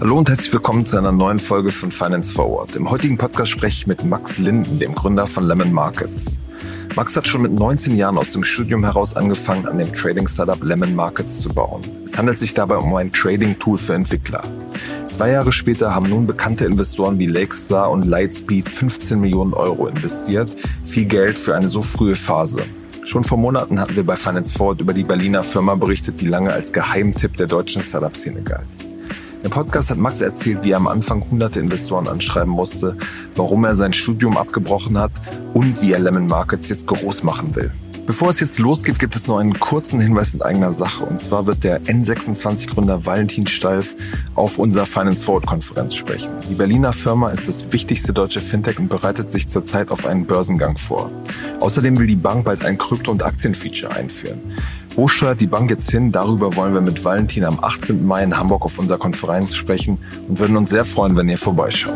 [0.00, 2.74] Hallo und herzlich willkommen zu einer neuen Folge von Finance Forward.
[2.74, 6.40] Im heutigen Podcast spreche ich mit Max Linden, dem Gründer von Lemon Markets.
[6.96, 10.96] Max hat schon mit 19 Jahren aus dem Studium heraus angefangen, an dem Trading-Startup Lemon
[10.96, 11.82] Markets zu bauen.
[12.04, 14.42] Es handelt sich dabei um ein Trading-Tool für Entwickler.
[15.08, 20.56] Zwei Jahre später haben nun bekannte Investoren wie Lakestar und Lightspeed 15 Millionen Euro investiert.
[20.84, 22.64] Viel Geld für eine so frühe Phase.
[23.06, 26.52] Schon vor Monaten hatten wir bei Finance Forward über die Berliner Firma berichtet, die lange
[26.52, 28.66] als Geheimtipp der deutschen Startup-Szene galt.
[29.44, 32.96] Im Podcast hat Max erzählt, wie er am Anfang hunderte Investoren anschreiben musste,
[33.36, 35.12] warum er sein Studium abgebrochen hat
[35.54, 37.70] und wie er Lemon Markets jetzt groß machen will.
[38.06, 41.04] Bevor es jetzt losgeht, gibt es noch einen kurzen Hinweis in eigener Sache.
[41.04, 43.96] Und zwar wird der N26-Gründer Valentin Steif
[44.36, 46.30] auf unserer Finance Forward-Konferenz sprechen.
[46.48, 50.78] Die Berliner Firma ist das wichtigste deutsche Fintech und bereitet sich zurzeit auf einen Börsengang
[50.78, 51.10] vor.
[51.58, 54.40] Außerdem will die Bank bald ein Krypto- und Aktienfeature einführen.
[54.94, 56.12] Wo steuert die Bank jetzt hin?
[56.12, 58.06] Darüber wollen wir mit Valentin am 18.
[58.06, 59.98] Mai in Hamburg auf unserer Konferenz sprechen
[60.28, 61.92] und würden uns sehr freuen, wenn ihr vorbeischaut.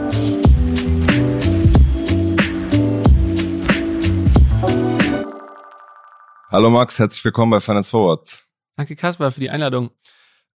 [6.53, 8.45] Hallo Max, herzlich willkommen bei Finance Forward.
[8.77, 9.91] Danke Kasper für die Einladung.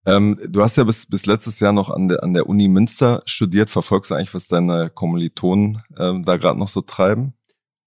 [0.04, 3.22] Ähm, du hast ja bis, bis letztes Jahr noch an der, an der Uni Münster
[3.26, 3.70] studiert.
[3.70, 7.34] Verfolgst du eigentlich, was deine Kommilitonen ähm, da gerade noch so treiben?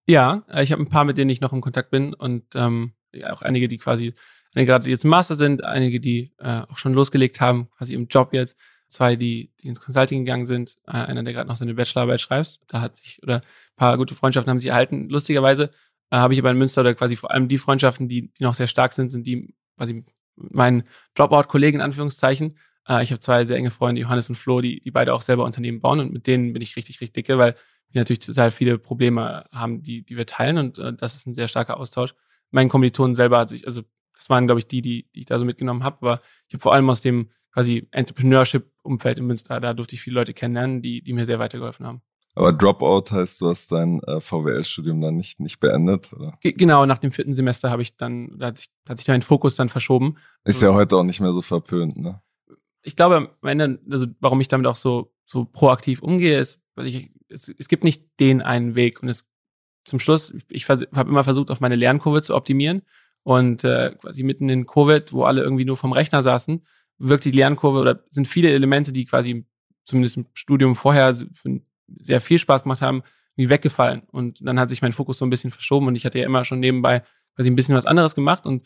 [0.07, 2.93] Ja, äh, ich habe ein paar, mit denen ich noch im Kontakt bin und ähm,
[3.11, 4.13] ja, auch einige, die quasi,
[4.55, 8.07] einige gerade jetzt im Master sind, einige, die äh, auch schon losgelegt haben, quasi im
[8.07, 11.73] Job jetzt, zwei, die, die ins Consulting gegangen sind, äh, einer, der gerade noch seine
[11.73, 12.61] Bachelorarbeit schreibt.
[12.67, 15.09] Da hat sich, oder ein paar gute Freundschaften haben sich erhalten.
[15.09, 15.71] Lustigerweise
[16.11, 18.53] äh, habe ich aber in Münster oder quasi vor allem die Freundschaften, die, die noch
[18.53, 20.05] sehr stark sind, sind die quasi
[20.35, 20.83] meinen
[21.15, 22.57] Dropout-Kollegen in Anführungszeichen.
[22.87, 25.45] Äh, ich habe zwei sehr enge Freunde, Johannes und Flo, die, die beide auch selber
[25.45, 27.53] Unternehmen bauen und mit denen bin ich richtig, richtig dicke, weil
[27.91, 31.33] wir natürlich total viele Probleme haben, die, die wir teilen und äh, das ist ein
[31.33, 32.15] sehr starker Austausch.
[32.51, 33.83] Mein Kommilitonen selber hat sich, also
[34.15, 36.61] das waren, glaube ich, die, die, die ich da so mitgenommen habe, aber ich habe
[36.61, 41.01] vor allem aus dem quasi Entrepreneurship-Umfeld in Münster, da durfte ich viele Leute kennenlernen, die,
[41.01, 42.01] die mir sehr weitergeholfen haben.
[42.37, 46.35] Aber Dropout heißt, du hast dein äh, VWL-Studium dann nicht, nicht beendet, oder?
[46.43, 49.55] Genau, nach dem vierten Semester habe ich dann, da hat sich, hat sich mein Fokus
[49.55, 50.17] dann verschoben.
[50.43, 52.21] Ist ja heute auch nicht mehr so verpönt, ne?
[52.83, 56.85] Ich glaube, am Ende, also warum ich damit auch so, so proaktiv umgehe, ist, weil
[56.85, 59.25] ich, es, es gibt nicht den einen Weg und es
[59.83, 62.83] zum Schluss, ich habe immer versucht, auf meine Lernkurve zu optimieren
[63.23, 66.63] und äh, quasi mitten in Covid, wo alle irgendwie nur vom Rechner saßen,
[66.99, 69.47] wirkt die Lernkurve oder sind viele Elemente, die quasi
[69.85, 71.61] zumindest im Studium vorher für
[72.01, 73.03] sehr viel Spaß gemacht haben,
[73.35, 74.01] wie weggefallen.
[74.11, 76.43] Und dann hat sich mein Fokus so ein bisschen verschoben und ich hatte ja immer
[76.43, 77.03] schon nebenbei
[77.35, 78.65] quasi ein bisschen was anderes gemacht und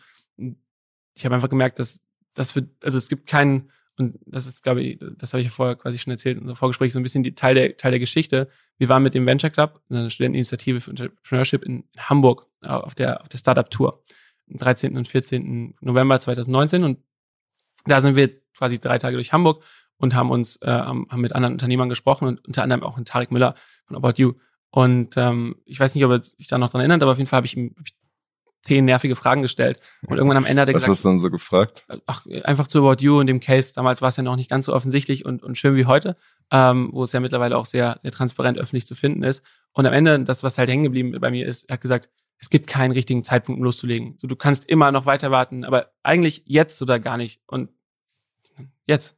[1.14, 2.00] ich habe einfach gemerkt, dass
[2.34, 5.54] das für, also es gibt keinen, und das ist, glaube ich, das habe ich ja
[5.54, 8.00] vorher quasi schon erzählt in unserem Vorgespräch, so ein bisschen die Teil der, Teil der
[8.00, 8.48] Geschichte.
[8.78, 13.28] Wir waren mit dem Venture Club, einer Studenteninitiative für Entrepreneurship in Hamburg auf der, auf
[13.28, 14.02] der Startup Tour
[14.50, 14.98] am 13.
[14.98, 15.76] und 14.
[15.82, 17.00] November 2019 und
[17.86, 19.64] da sind wir quasi drei Tage durch Hamburg
[20.02, 23.32] und haben uns äh, haben mit anderen Unternehmern gesprochen und unter anderem auch mit Tarek
[23.32, 24.34] Müller von About You.
[24.72, 27.28] Und ähm, ich weiß nicht, ob er sich da noch dran erinnert, aber auf jeden
[27.28, 27.96] Fall habe ich ihm hab ich
[28.64, 29.80] zehn nervige Fragen gestellt.
[30.08, 30.92] Und irgendwann am Ende hat er Was gesagt.
[30.92, 31.86] Was hast du dann so gefragt?
[32.06, 33.74] Ach, einfach zu About You in dem Case.
[33.74, 36.14] Damals war es ja noch nicht ganz so offensichtlich und, und schön wie heute,
[36.52, 39.44] ähm, wo es ja mittlerweile auch sehr, sehr transparent öffentlich zu finden ist.
[39.74, 42.50] Und am Ende, das, was halt hängen geblieben bei mir ist, er hat gesagt, es
[42.50, 44.16] gibt keinen richtigen Zeitpunkt, um loszulegen.
[44.18, 47.42] So, du kannst immer noch weiter warten, aber eigentlich jetzt oder gar nicht.
[47.46, 47.70] Und
[48.88, 49.18] jetzt,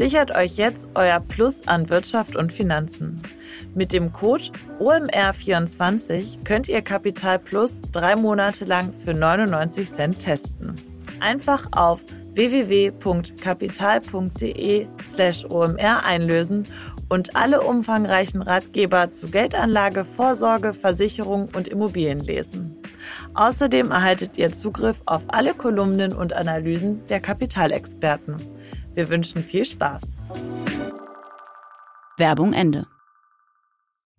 [0.00, 3.20] Sichert euch jetzt euer Plus an Wirtschaft und Finanzen.
[3.74, 4.44] Mit dem Code
[4.80, 10.74] OMR24 könnt ihr Kapital Plus drei Monate lang für 99 Cent testen.
[11.20, 12.02] Einfach auf
[12.32, 16.66] www.kapital.de slash OMR einlösen
[17.10, 22.74] und alle umfangreichen Ratgeber zu Geldanlage, Vorsorge, Versicherung und Immobilien lesen.
[23.34, 28.59] Außerdem erhaltet ihr Zugriff auf alle Kolumnen und Analysen der Kapitalexperten.
[28.94, 30.18] Wir wünschen viel Spaß.
[32.18, 32.86] Werbung Ende.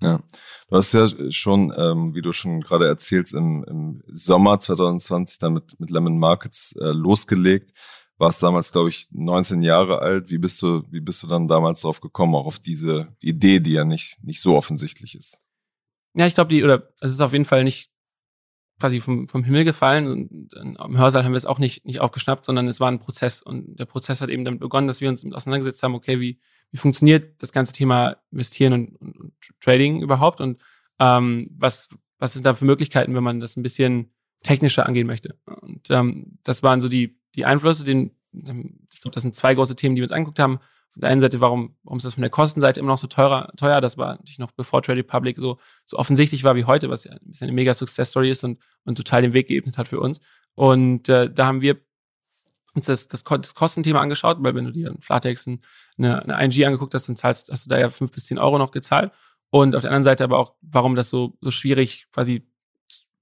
[0.01, 0.23] Ja,
[0.69, 5.53] du hast ja schon, ähm, wie du schon gerade erzählst, im, im Sommer 2020 dann
[5.53, 7.71] mit, mit Lemon Markets äh, losgelegt.
[8.17, 10.29] Warst damals, glaube ich, 19 Jahre alt.
[10.29, 13.73] Wie bist du, wie bist du dann damals drauf gekommen, auch auf diese Idee, die
[13.73, 15.43] ja nicht, nicht so offensichtlich ist?
[16.15, 17.90] Ja, ich glaube, die, oder es ist auf jeden Fall nicht
[18.81, 22.45] quasi vom, vom Himmel gefallen und im Hörsaal haben wir es auch nicht, nicht aufgeschnappt,
[22.45, 25.23] sondern es war ein Prozess und der Prozess hat eben damit begonnen, dass wir uns
[25.23, 26.39] auseinandergesetzt haben, okay, wie,
[26.71, 30.59] wie funktioniert das ganze Thema Investieren und, und, und Trading überhaupt und
[30.99, 34.11] ähm, was, was sind da für Möglichkeiten, wenn man das ein bisschen
[34.43, 35.37] technischer angehen möchte.
[35.45, 39.75] Und ähm, das waren so die, die Einflüsse, den, ich glaube, das sind zwei große
[39.75, 40.59] Themen, die wir uns angeguckt haben.
[40.95, 43.51] Auf der einen Seite, warum, warum ist das von der Kostenseite immer noch so teurer,
[43.55, 43.79] teuer?
[43.79, 45.55] Das war natürlich noch bevor Trade Republic so,
[45.85, 48.95] so offensichtlich war wie heute, was ja ein eine mega Success Story ist und, und
[48.95, 50.19] total den Weg geebnet hat für uns.
[50.53, 51.77] Und äh, da haben wir
[52.73, 55.59] uns das, das, das Kostenthema angeschaut, weil wenn du dir ein Flatex, eine,
[55.97, 58.71] eine ING angeguckt hast, dann zahlst, hast du da ja fünf bis zehn Euro noch
[58.71, 59.13] gezahlt.
[59.49, 62.47] Und auf der anderen Seite aber auch, warum das so, so schwierig quasi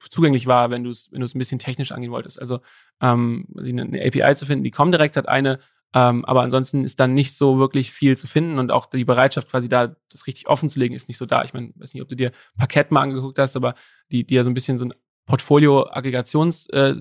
[0.10, 2.40] zugänglich war, wenn du es wenn ein bisschen technisch angehen wolltest.
[2.40, 2.62] Also
[3.02, 5.60] ähm, eine API zu finden, die Comdirect hat eine,
[5.94, 9.50] ähm, aber ansonsten ist dann nicht so wirklich viel zu finden und auch die Bereitschaft,
[9.50, 11.44] quasi da das richtig offen zu legen, ist nicht so da.
[11.44, 13.74] Ich meine, weiß nicht, ob du dir Parkett mal angeguckt hast, aber
[14.12, 14.94] die, die ja so ein bisschen so ein
[15.26, 16.96] Portfolio-Aggregations äh,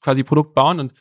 [0.00, 0.94] quasi Produkt bauen und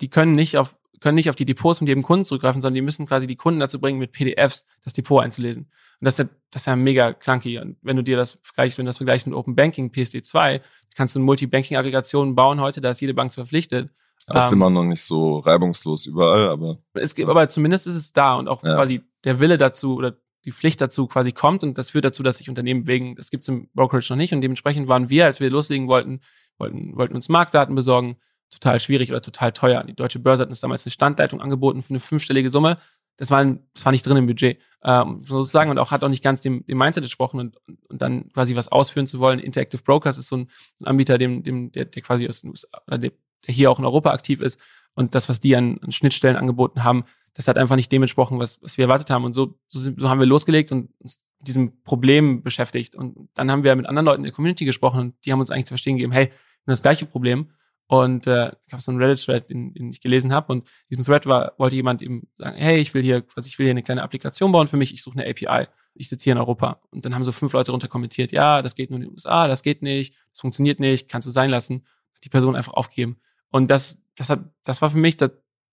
[0.00, 2.82] die können nicht auf können nicht auf die Depots von jedem Kunden zurückgreifen, sondern die
[2.82, 5.64] müssen quasi die Kunden dazu bringen, mit PDFs das Depot einzulesen.
[6.00, 7.58] Und das ist ja, das ist ja mega clunky.
[7.58, 10.60] Und wenn du dir das vergleichst, wenn du das vergleichst mit Open Banking, PSD2,
[10.94, 13.90] kannst du eine Multi-Banking-Aggregation bauen heute, da ist jede Bank zu verpflichtet.
[14.28, 16.78] Das ist ähm, immer noch nicht so reibungslos überall, aber.
[16.94, 18.74] Es gibt, aber zumindest ist es da und auch ja.
[18.74, 22.38] quasi der Wille dazu oder die Pflicht dazu quasi kommt und das führt dazu, dass
[22.38, 25.40] sich Unternehmen wegen, das gibt es im Brokerage noch nicht und dementsprechend waren wir, als
[25.40, 26.20] wir loslegen wollten,
[26.58, 28.16] wollten, wollten uns Marktdaten besorgen,
[28.50, 29.84] total schwierig oder total teuer.
[29.84, 32.78] Die Deutsche Börse hat uns damals eine Standleitung angeboten für eine fünfstellige Summe.
[33.16, 36.22] Das war, das war nicht drin im Budget, ähm, sozusagen, und auch hat auch nicht
[36.22, 39.40] ganz dem, dem Mindset entsprochen und, und, und dann quasi was ausführen zu wollen.
[39.40, 42.68] Interactive Brokers ist so ein, ein Anbieter, dem, dem, der, der quasi aus den USA,
[42.86, 43.12] oder der,
[43.46, 44.60] der hier auch in Europa aktiv ist.
[44.94, 47.04] Und das, was die an, an Schnittstellen angeboten haben,
[47.34, 49.24] das hat einfach nicht dem entsprochen, was, was wir erwartet haben.
[49.24, 52.96] Und so, so, so haben wir losgelegt und uns mit diesem Problem beschäftigt.
[52.96, 55.50] Und dann haben wir mit anderen Leuten in der Community gesprochen und die haben uns
[55.50, 57.50] eigentlich zu verstehen gegeben, hey, wir haben das gleiche Problem.
[57.90, 60.52] Und äh, gab so einen Reddit-Thread, den, den ich gelesen habe.
[60.52, 60.58] Und
[60.88, 63.64] in diesem Thread war, wollte jemand eben sagen, hey, ich will hier, was ich will
[63.64, 65.68] hier eine kleine Applikation bauen für mich, ich suche eine API.
[65.94, 66.80] Ich sitze hier in Europa.
[66.90, 69.48] Und dann haben so fünf Leute runter kommentiert, ja, das geht nur in den USA,
[69.48, 71.86] das geht nicht, das funktioniert nicht, kannst du sein lassen.
[72.14, 73.16] Hat die Person einfach aufgegeben.
[73.50, 75.30] Und das das hat, das war für mich das,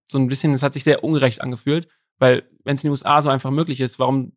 [0.07, 1.88] so ein bisschen, das hat sich sehr ungerecht angefühlt,
[2.19, 4.33] weil wenn es in den USA so einfach möglich ist, warum,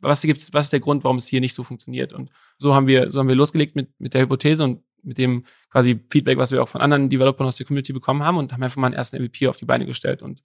[0.00, 2.12] was gibt's, was ist der Grund, warum es hier nicht so funktioniert?
[2.12, 5.44] Und so haben wir, so haben wir losgelegt mit, mit der Hypothese und mit dem
[5.70, 8.62] quasi Feedback, was wir auch von anderen Developern aus der Community bekommen haben und haben
[8.62, 10.42] einfach mal einen ersten MVP auf die Beine gestellt und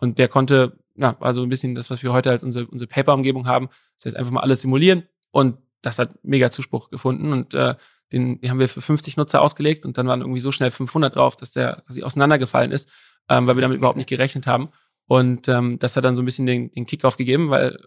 [0.00, 3.46] und der konnte, ja, also ein bisschen das, was wir heute als unsere, unsere Paper-Umgebung
[3.46, 3.68] haben.
[3.96, 7.74] Das heißt, einfach mal alles simulieren und das hat mega Zuspruch gefunden und äh,
[8.12, 11.14] den, den haben wir für 50 Nutzer ausgelegt und dann waren irgendwie so schnell 500
[11.14, 12.88] drauf, dass der quasi auseinandergefallen ist,
[13.28, 14.70] ähm, weil wir damit überhaupt nicht gerechnet haben.
[15.06, 17.78] Und ähm, das hat dann so ein bisschen den, den Kickoff gegeben, weil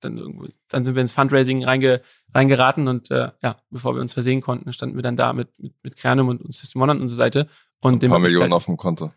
[0.00, 2.00] dann, dann sind wir ins Fundraising reinge,
[2.34, 5.74] reingeraten und äh, ja, bevor wir uns versehen konnten, standen wir dann da mit, mit,
[5.82, 7.48] mit Kernum und, und System One an unserer Seite.
[7.80, 9.12] Und ein paar Millionen auf dem Konto.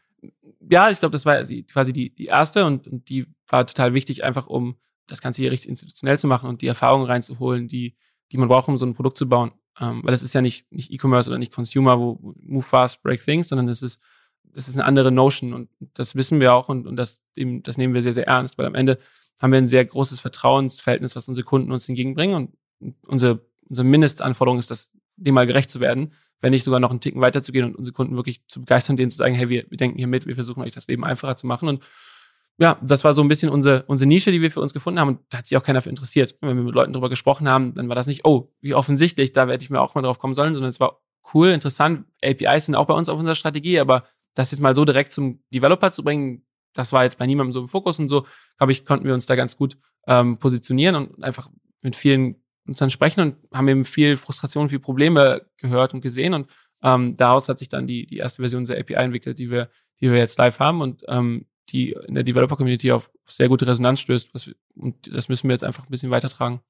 [0.70, 4.24] Ja, ich glaube, das war quasi die, die erste und, und die war total wichtig,
[4.24, 4.76] einfach um
[5.08, 7.96] das Ganze hier richtig institutionell zu machen und die Erfahrungen reinzuholen, die,
[8.32, 9.52] die man braucht, um so ein Produkt zu bauen.
[9.80, 13.24] Ähm, weil das ist ja nicht, nicht E-Commerce oder nicht Consumer, wo, Move Fast, Break
[13.24, 14.02] Things, sondern das ist,
[14.44, 17.78] das ist eine andere Notion und das wissen wir auch und, und das, eben, das
[17.78, 18.98] nehmen wir sehr, sehr ernst, weil am Ende
[19.40, 22.50] haben wir ein sehr großes Vertrauensverhältnis, was unsere Kunden uns entgegenbringen
[22.80, 26.92] und unsere, unsere Mindestanforderung ist, das dem mal gerecht zu werden, wenn nicht sogar noch
[26.92, 29.78] einen Ticken weiterzugehen und unsere Kunden wirklich zu begeistern, denen zu sagen, hey, wir, wir
[29.78, 31.84] denken hier mit, wir versuchen euch das Leben einfacher zu machen und
[32.60, 35.08] ja, das war so ein bisschen unsere, unsere Nische, die wir für uns gefunden haben.
[35.08, 36.36] Und da hat sich auch keiner für interessiert.
[36.42, 39.48] Wenn wir mit Leuten drüber gesprochen haben, dann war das nicht, oh, wie offensichtlich, da
[39.48, 41.00] werde ich mir auch mal drauf kommen sollen, sondern es war
[41.34, 42.06] cool, interessant.
[42.22, 44.02] APIs sind auch bei uns auf unserer Strategie, aber
[44.34, 47.62] das jetzt mal so direkt zum Developer zu bringen, das war jetzt bei niemandem so
[47.62, 48.26] im Fokus und so,
[48.58, 51.50] glaube ich, konnten wir uns da ganz gut ähm, positionieren und einfach
[51.82, 52.36] mit vielen
[52.66, 56.50] Nutzern sprechen und haben eben viel Frustration, viel Probleme gehört und gesehen und
[56.84, 59.70] ähm, daraus hat sich dann die, die erste Version der API entwickelt, die wir,
[60.02, 64.00] die wir jetzt live haben und ähm, die in der Developer-Community auf sehr gute Resonanz
[64.02, 64.34] stößt.
[64.34, 66.62] Was, und das müssen wir jetzt einfach ein bisschen weitertragen.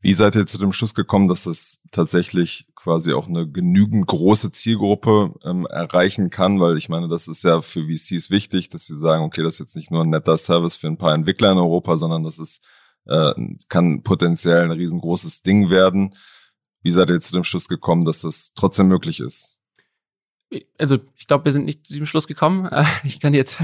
[0.00, 4.52] Wie seid ihr zu dem Schluss gekommen, dass das tatsächlich quasi auch eine genügend große
[4.52, 6.60] Zielgruppe ähm, erreichen kann?
[6.60, 9.60] Weil ich meine, das ist ja für VCs wichtig, dass sie sagen, okay, das ist
[9.60, 12.62] jetzt nicht nur ein netter Service für ein paar Entwickler in Europa, sondern das ist,
[13.06, 13.32] äh,
[13.68, 16.14] kann potenziell ein riesengroßes Ding werden.
[16.82, 19.58] Wie seid ihr zu dem Schluss gekommen, dass das trotzdem möglich ist?
[20.78, 22.68] also ich glaube, wir sind nicht zu diesem Schluss gekommen.
[23.04, 23.58] Ich kann jetzt,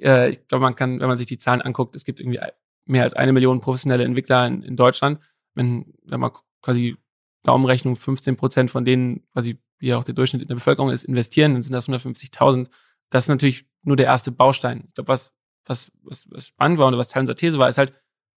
[0.00, 2.40] äh, ich glaube, man kann, wenn man sich die Zahlen anguckt, es gibt irgendwie
[2.86, 5.20] mehr als eine Million professionelle Entwickler in, in Deutschland.
[5.54, 6.96] Wenn, wenn man quasi
[7.42, 11.52] Daumenrechnung 15 Prozent von denen, quasi wie auch der Durchschnitt in der Bevölkerung ist, investieren,
[11.54, 12.68] dann sind das 150.000.
[13.10, 14.84] Das ist natürlich nur der erste Baustein.
[14.88, 15.32] Ich glaube, was,
[15.64, 17.92] was, was, was spannend war oder was Teil unserer These war, ist halt,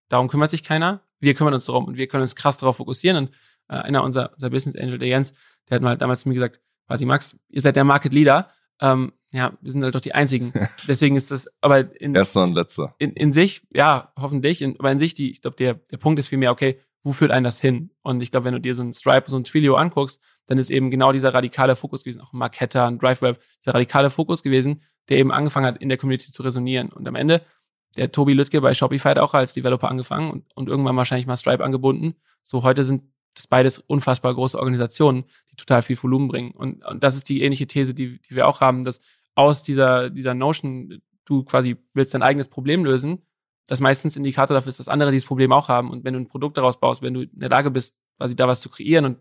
[0.10, 1.02] darum kümmert sich keiner.
[1.20, 3.18] Wir kümmern uns darum und wir können uns krass darauf fokussieren.
[3.18, 3.32] Und
[3.70, 5.34] äh, einer unserer, unser Business Angel, der Jens,
[5.70, 8.50] der hat mal damals zu mir gesagt, quasi Max, ihr seid der Market Leader.
[8.80, 10.54] Ähm, ja, wir sind halt doch die einzigen.
[10.88, 12.96] Deswegen ist das, aber in, erster und letzter.
[13.00, 16.20] In, in sich, ja, hoffentlich, in, aber in sich, die, ich glaube, der, der Punkt
[16.20, 17.92] ist vielmehr, okay, wo führt einen das hin?
[18.04, 20.70] Und ich glaube, wenn du dir so ein Stripe, so ein Twilio anguckst, dann ist
[20.70, 25.18] eben genau dieser radikale Fokus gewesen, auch Marketer und DriveWeb, dieser radikale Fokus gewesen, der
[25.18, 26.90] eben angefangen hat, in der Community zu resonieren.
[26.90, 27.42] Und am Ende,
[27.98, 31.38] der Tobi Lüttke bei Shopify hat auch als Developer angefangen und, und irgendwann wahrscheinlich mal
[31.38, 32.16] Stripe angebunden.
[32.44, 36.52] So heute sind das beides unfassbar große Organisationen, die total viel Volumen bringen.
[36.52, 39.02] Und, und das ist die ähnliche These, die, die wir auch haben, dass
[39.36, 43.22] aus dieser, dieser Notion, du quasi willst dein eigenes Problem lösen,
[43.68, 45.92] das meistens Indikator dafür ist, dass andere dieses Problem auch haben.
[45.92, 48.48] Und wenn du ein Produkt daraus baust, wenn du in der Lage bist, quasi da
[48.48, 49.18] was zu kreieren und,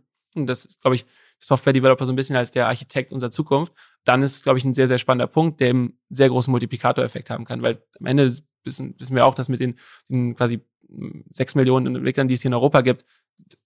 [0.48, 1.04] das ist, glaube ich,
[1.40, 3.72] Software-Developer so ein bisschen als der Architekt unserer Zukunft,
[4.04, 7.30] dann ist es, glaube ich, ein sehr, sehr spannender Punkt, der eben sehr großen Multiplikatoreffekt
[7.30, 7.62] haben kann.
[7.62, 8.32] Weil am Ende
[8.64, 9.76] wissen, wissen wir auch, dass mit den,
[10.08, 10.60] den quasi
[11.30, 13.04] sechs Millionen Entwicklern, die es hier in Europa gibt,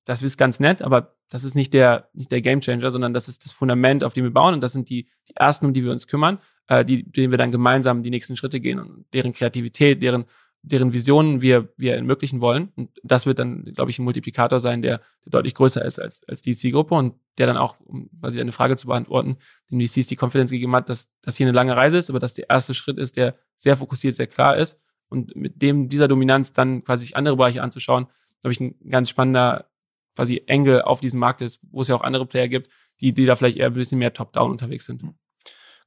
[0.05, 3.45] das ist ganz nett, aber das ist nicht der, nicht der Gamechanger, sondern das ist
[3.45, 5.93] das Fundament, auf dem wir bauen und das sind die, die ersten, um die wir
[5.93, 6.39] uns kümmern,
[6.69, 10.25] äh, die, denen wir dann gemeinsam die nächsten Schritte gehen und deren Kreativität, deren,
[10.63, 12.73] deren Visionen wir, wir ermöglichen wollen.
[12.77, 16.23] Und das wird dann, glaube ich, ein Multiplikator sein, der, der deutlich größer ist als,
[16.27, 19.37] als die Zielgruppe und der dann auch, um quasi eine Frage zu beantworten,
[19.71, 22.35] den VCs die Confidence gegeben hat, dass das hier eine lange Reise ist, aber dass
[22.35, 24.79] der erste Schritt ist, der sehr fokussiert, sehr klar ist
[25.15, 28.07] und mit dem, dieser Dominanz dann quasi sich andere Bereiche anzuschauen,
[28.41, 29.67] glaube ich, ein ganz spannender
[30.15, 32.69] quasi Engel auf diesem Markt ist, wo es ja auch andere Player gibt,
[33.01, 35.03] die, die da vielleicht eher ein bisschen mehr top-down unterwegs sind.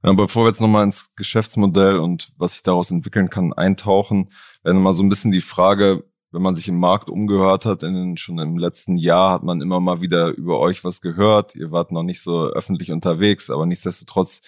[0.02, 4.30] Genau, bevor wir jetzt nochmal ins Geschäftsmodell und was sich daraus entwickeln kann, eintauchen,
[4.64, 8.18] wäre mal so ein bisschen die Frage, wenn man sich im Markt umgehört hat, in,
[8.18, 11.56] schon im letzten Jahr hat man immer mal wieder über euch was gehört.
[11.56, 14.42] Ihr wart noch nicht so öffentlich unterwegs, aber nichtsdestotrotz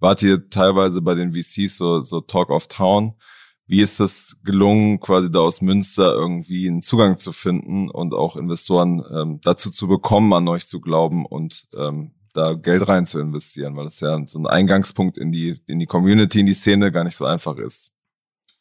[0.00, 3.14] wart ihr teilweise bei den VCs so, so Talk of Town.
[3.72, 8.36] Wie ist das gelungen, quasi da aus Münster irgendwie einen Zugang zu finden und auch
[8.36, 13.18] Investoren ähm, dazu zu bekommen, an euch zu glauben und ähm, da Geld rein zu
[13.18, 16.92] investieren, weil das ja so ein Eingangspunkt in die, in die Community, in die Szene
[16.92, 17.94] gar nicht so einfach ist.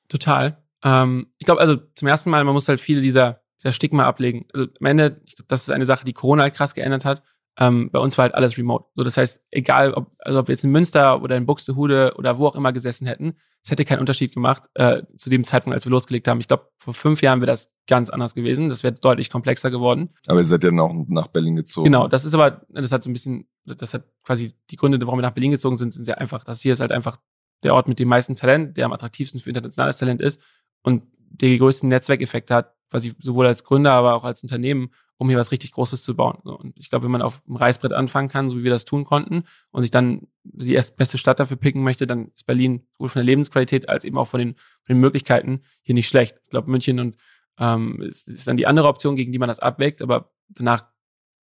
[0.08, 0.64] Total.
[0.82, 4.46] Ähm, ich glaube, also zum ersten Mal, man muss halt viele dieser, dieser Stigma ablegen.
[4.54, 7.22] Also am Ende, ich glaube, das ist eine Sache, die Corona halt krass geändert hat.
[7.62, 8.86] Ähm, bei uns war halt alles remote.
[8.96, 12.40] So, das heißt, egal, ob, also ob wir jetzt in Münster oder in Buxtehude oder
[12.40, 15.86] wo auch immer gesessen hätten, es hätte keinen Unterschied gemacht äh, zu dem Zeitpunkt, als
[15.86, 16.40] wir losgelegt haben.
[16.40, 18.70] Ich glaube, vor fünf Jahren wäre das ganz anders gewesen.
[18.70, 20.10] Das wäre deutlich komplexer geworden.
[20.26, 21.86] Aber ihr seid ja noch nach Berlin gezogen.
[21.86, 25.20] Genau, das ist aber, das hat so ein bisschen, das hat quasi die Gründe, warum
[25.20, 26.44] wir nach Berlin gezogen sind, sind sehr einfach.
[26.44, 27.20] Das hier ist halt einfach
[27.62, 30.42] der Ort mit dem meisten Talent, der am attraktivsten für internationales Talent ist
[30.82, 34.90] und der die größten Netzwerkeffekte hat, quasi sowohl als Gründer, aber auch als Unternehmen
[35.22, 36.40] um hier was richtig Großes zu bauen.
[36.42, 39.06] Und ich glaube, wenn man auf dem Reißbrett anfangen kann, so wie wir das tun
[39.06, 43.10] konnten, und sich dann die erste beste Stadt dafür picken möchte, dann ist Berlin sowohl
[43.10, 46.40] von der Lebensqualität als eben auch von den, von den Möglichkeiten hier nicht schlecht.
[46.46, 47.18] Ich glaube, München und
[47.60, 50.86] ähm, ist, ist dann die andere Option, gegen die man das abwägt, aber danach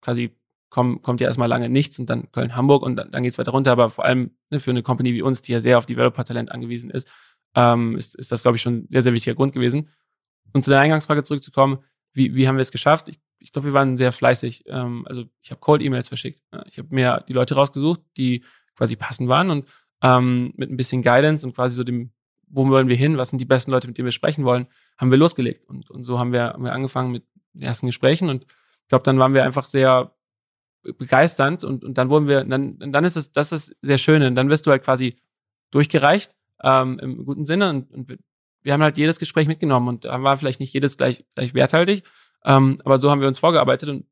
[0.01, 0.35] quasi
[0.69, 3.37] komm, kommt ja erstmal lange nichts und dann Köln, Hamburg und dann, dann geht es
[3.37, 3.71] weiter runter.
[3.71, 6.89] Aber vor allem ne, für eine Company wie uns, die ja sehr auf Developer-Talent angewiesen
[6.89, 7.07] ist,
[7.55, 9.87] ähm, ist, ist das, glaube ich, schon ein sehr, sehr wichtiger Grund gewesen.
[10.51, 11.79] Und zu der Eingangsfrage zurückzukommen,
[12.11, 13.07] wie, wie haben wir es geschafft?
[13.07, 14.65] Ich ich glaube, wir waren sehr fleißig.
[14.67, 16.41] Ähm, also ich habe Cold-E-Mails verschickt.
[16.69, 18.43] Ich habe mir die Leute rausgesucht, die
[18.75, 19.67] quasi passend waren und
[20.01, 22.11] ähm, mit ein bisschen Guidance und quasi so dem,
[22.47, 24.67] wo wollen wir hin, was sind die besten Leute, mit denen wir sprechen wollen,
[24.97, 25.65] haben wir losgelegt.
[25.65, 27.23] Und, und so haben wir, haben wir angefangen mit
[27.59, 30.13] ersten Gesprächen und ich glaube, dann waren wir einfach sehr
[30.83, 34.35] begeisternd und, und dann wurden wir, dann, dann ist es, das ist sehr schön, und
[34.35, 35.17] dann wirst du halt quasi
[35.71, 38.17] durchgereicht, ähm, im guten Sinne und, und
[38.61, 42.03] wir haben halt jedes Gespräch mitgenommen und da war vielleicht nicht jedes gleich, gleich werthaltig,
[42.45, 44.05] ähm, aber so haben wir uns vorgearbeitet und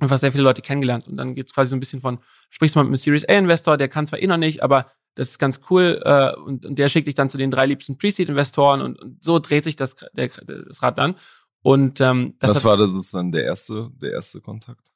[0.00, 1.08] einfach sehr viele Leute kennengelernt.
[1.08, 2.18] Und dann geht es quasi so ein bisschen von,
[2.50, 5.30] sprichst du mal mit einem Series A-Investor, der kann zwar eh noch nicht, aber das
[5.30, 8.80] ist ganz cool äh, und, und der schickt dich dann zu den drei liebsten Pre-Seed-Investoren
[8.80, 11.16] und, und, so dreht sich das, der, das Rad dann.
[11.62, 14.92] Und ähm, das Was hat, war das dann der erste, der erste Kontakt?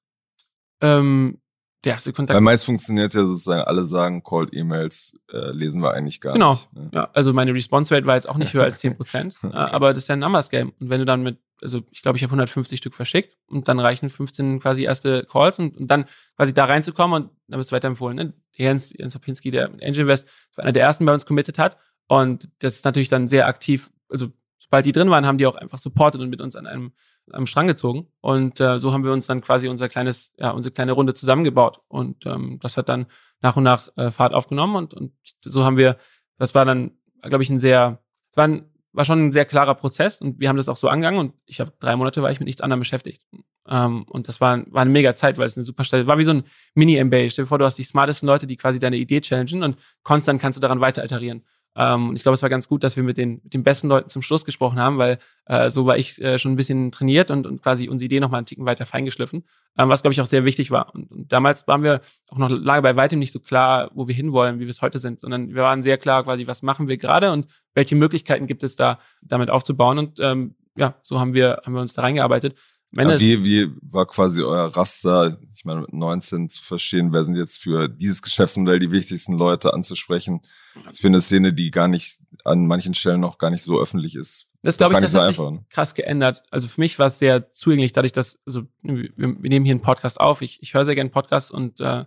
[0.81, 1.39] Ähm,
[1.85, 2.37] der erste Kontakt.
[2.37, 6.53] Weil meist funktioniert ja sozusagen, alle sagen, Cold E-Mails äh, lesen wir eigentlich gar genau.
[6.53, 6.69] nicht.
[6.73, 6.91] Genau.
[6.93, 9.53] Ja, also meine Response Rate war jetzt auch nicht höher als 10 Prozent, okay.
[9.53, 10.73] äh, aber das ist ja ein Numbers Game.
[10.79, 13.79] Und wenn du dann mit, also ich glaube, ich habe 150 Stück verschickt und dann
[13.81, 17.77] reichen 15 quasi erste Calls und, und dann quasi da reinzukommen und dann wirst du
[17.77, 18.17] weiterempfohlen.
[18.17, 18.33] Ne?
[18.57, 21.77] Jens, Jens Opinski, der mit Angel Invest, war einer der ersten bei uns committed hat
[22.09, 24.29] und das ist natürlich dann sehr aktiv, also
[24.59, 26.93] sobald die drin waren, haben die auch einfach supportet und mit uns an einem
[27.31, 28.09] am Strang gezogen.
[28.21, 31.81] Und äh, so haben wir uns dann quasi unser kleines, ja, unsere kleine Runde zusammengebaut.
[31.89, 33.07] Und ähm, das hat dann
[33.41, 35.13] nach und nach äh, Fahrt aufgenommen und, und
[35.45, 35.97] so haben wir,
[36.39, 36.93] das war dann,
[37.23, 40.49] glaube ich, ein sehr, es war, ein, war schon ein sehr klarer Prozess und wir
[40.49, 42.81] haben das auch so angegangen und ich habe drei Monate war ich mit nichts anderem
[42.81, 43.23] beschäftigt.
[43.69, 46.25] Ähm, und das war, war eine mega Zeit, weil es eine super Stelle war wie
[46.25, 46.45] so ein
[46.75, 47.31] Mini-MBA.
[47.31, 50.41] Stell dir vor, du hast die smartesten Leute, die quasi deine Idee challengen und konstant
[50.41, 51.43] kannst du daran weiter iterieren.
[51.75, 53.89] Ähm, und ich glaube, es war ganz gut, dass wir mit den, mit den besten
[53.89, 57.31] Leuten zum Schluss gesprochen haben, weil äh, so war ich äh, schon ein bisschen trainiert
[57.31, 59.45] und, und quasi unsere Idee nochmal einen Ticken weiter feingeschliffen,
[59.79, 60.95] ähm, was, glaube ich, auch sehr wichtig war.
[60.95, 62.01] Und, und damals waren wir
[62.31, 64.99] auch noch lange bei weitem nicht so klar, wo wir hinwollen, wie wir es heute
[64.99, 68.63] sind, sondern wir waren sehr klar quasi, was machen wir gerade und welche Möglichkeiten gibt
[68.63, 69.99] es da, damit aufzubauen.
[69.99, 72.55] Und ähm, ja, so haben wir, haben wir uns da reingearbeitet.
[72.95, 77.37] Ja, wie, wie war quasi euer Raster, ich meine, mit 19 zu verstehen, wer sind
[77.37, 80.43] jetzt für dieses Geschäftsmodell die wichtigsten Leute anzusprechen?
[80.93, 84.15] Ich finde eine Szene, die gar nicht an manchen Stellen noch gar nicht so öffentlich
[84.15, 84.47] ist.
[84.63, 85.65] Das glaube ich, das so hat einfach, sich ne?
[85.71, 86.43] krass geändert.
[86.51, 89.83] Also für mich war es sehr zugänglich, dadurch, dass, also wir, wir nehmen hier einen
[89.83, 90.43] Podcast auf.
[90.43, 92.05] Ich, ich höre sehr gerne Podcasts und, äh,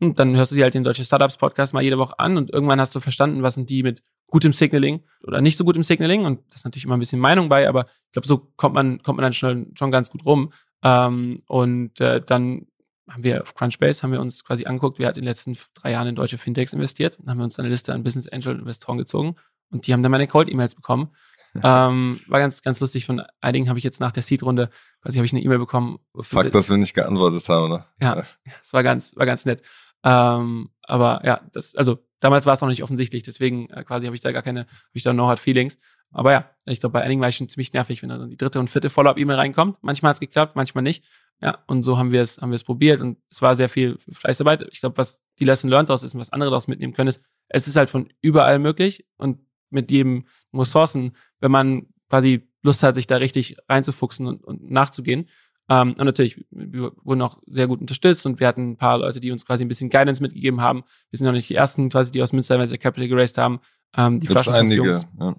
[0.00, 2.52] und dann hörst du dir halt den Deutsche Startups Podcast mal jede Woche an und
[2.52, 6.24] irgendwann hast du verstanden, was sind die mit gutem Signaling oder nicht so gutem Signaling
[6.24, 9.02] und das ist natürlich immer ein bisschen Meinung bei, aber ich glaube, so kommt man,
[9.02, 10.52] kommt man dann schon, schon ganz gut rum.
[10.84, 12.66] Ähm, und äh, dann
[13.08, 15.92] haben wir auf Crunchbase haben wir uns quasi angeguckt, wer hat in den letzten drei
[15.92, 18.98] Jahren in deutsche Fintechs investiert und haben wir uns eine Liste an Business Angel Investoren
[18.98, 19.36] gezogen
[19.70, 21.10] und die haben dann meine Cold E-Mails bekommen.
[21.62, 23.06] ähm, war ganz, ganz lustig.
[23.06, 24.68] Von einigen habe ich jetzt nach der Seed-Runde,
[25.00, 25.98] quasi habe ich eine E-Mail bekommen.
[26.18, 27.86] Fakt, dass wir nicht geantwortet haben, oder?
[28.00, 28.22] Ja,
[28.62, 29.62] es war ganz, war ganz nett.
[30.04, 34.16] Ähm, aber ja, das, also damals war es noch nicht offensichtlich, deswegen äh, quasi habe
[34.16, 35.78] ich da gar keine, habe ich da no hard feelings.
[36.10, 38.36] Aber ja, ich glaube, bei einigen war ich schon ziemlich nervig, wenn da dann die
[38.36, 39.76] dritte und vierte Follow-up-E-Mail reinkommt.
[39.82, 41.04] Manchmal hat es geklappt, manchmal nicht.
[41.40, 43.98] Ja, und so haben wir es, haben wir es probiert und es war sehr viel
[44.10, 44.66] Fleißarbeit.
[44.72, 47.22] Ich glaube, was die Lesson learned daraus ist und was andere daraus mitnehmen können, ist,
[47.48, 49.38] es ist halt von überall möglich und
[49.70, 55.28] mit jedem Ressourcen, wenn man quasi Lust hat, sich da richtig reinzufuchsen und, und nachzugehen.
[55.68, 59.20] Ähm, und natürlich, wir wurden auch sehr gut unterstützt und wir hatten ein paar Leute,
[59.20, 60.84] die uns quasi ein bisschen Guidance mitgegeben haben.
[61.10, 63.60] Wir sind noch nicht die ersten quasi, die aus Münster Venture Capital geraced haben.
[63.96, 65.36] Ähm, die Gibt's einige, ja.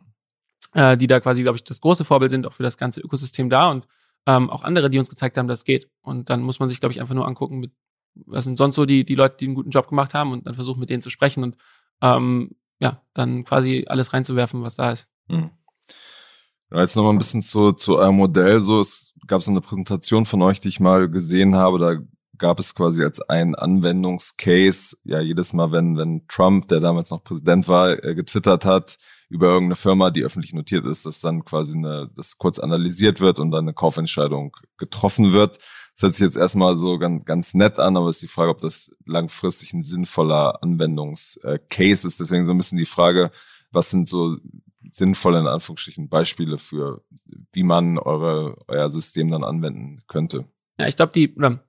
[0.74, 3.50] äh, die da quasi, glaube ich, das große Vorbild sind, auch für das ganze Ökosystem
[3.50, 3.88] da und
[4.27, 5.89] ähm, auch andere, die uns gezeigt haben, dass es geht.
[6.01, 7.71] Und dann muss man sich, glaube ich, einfach nur angucken, mit,
[8.13, 10.53] was sind sonst so die, die Leute, die einen guten Job gemacht haben und dann
[10.53, 11.57] versuchen, mit denen zu sprechen und
[12.01, 15.09] ähm, ja, dann quasi alles reinzuwerfen, was da ist.
[15.27, 15.50] Mhm.
[16.71, 18.59] Jetzt noch mal ein bisschen zu, zu eurem Modell.
[18.59, 21.79] So, es gab so eine Präsentation von euch, die ich mal gesehen habe.
[21.79, 21.95] Da
[22.38, 27.23] gab es quasi als einen Anwendungscase, ja, jedes Mal, wenn, wenn Trump, der damals noch
[27.23, 28.97] Präsident war, äh, getwittert hat,
[29.29, 33.39] über irgendeine Firma, die öffentlich notiert ist, dass dann quasi eine, das kurz analysiert wird
[33.39, 35.60] und dann eine Kaufentscheidung getroffen wird.
[35.93, 38.62] Das hört sich jetzt erstmal so ganz, ganz nett an, aber ist die Frage, ob
[38.62, 42.19] das langfristig ein sinnvoller Anwendungscase ist.
[42.19, 43.32] Deswegen so ein bisschen die Frage,
[43.71, 44.38] was sind so
[44.91, 47.04] sinnvolle, in Anführungsstrichen, Beispiele für,
[47.52, 50.45] wie man eure, euer System dann anwenden könnte?
[50.80, 51.63] Ja, ich glaube, die, oder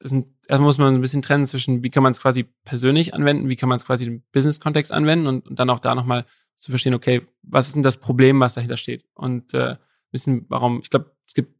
[0.00, 3.14] das sind, erstmal muss man ein bisschen trennen zwischen, wie kann man es quasi persönlich
[3.14, 6.24] anwenden, wie kann man es quasi im Business-Kontext anwenden und, und, dann auch da nochmal
[6.56, 9.04] zu verstehen, okay, was ist denn das Problem, was dahinter steht?
[9.14, 9.76] Und äh,
[10.10, 11.54] wissen, warum, ich glaube, es gibt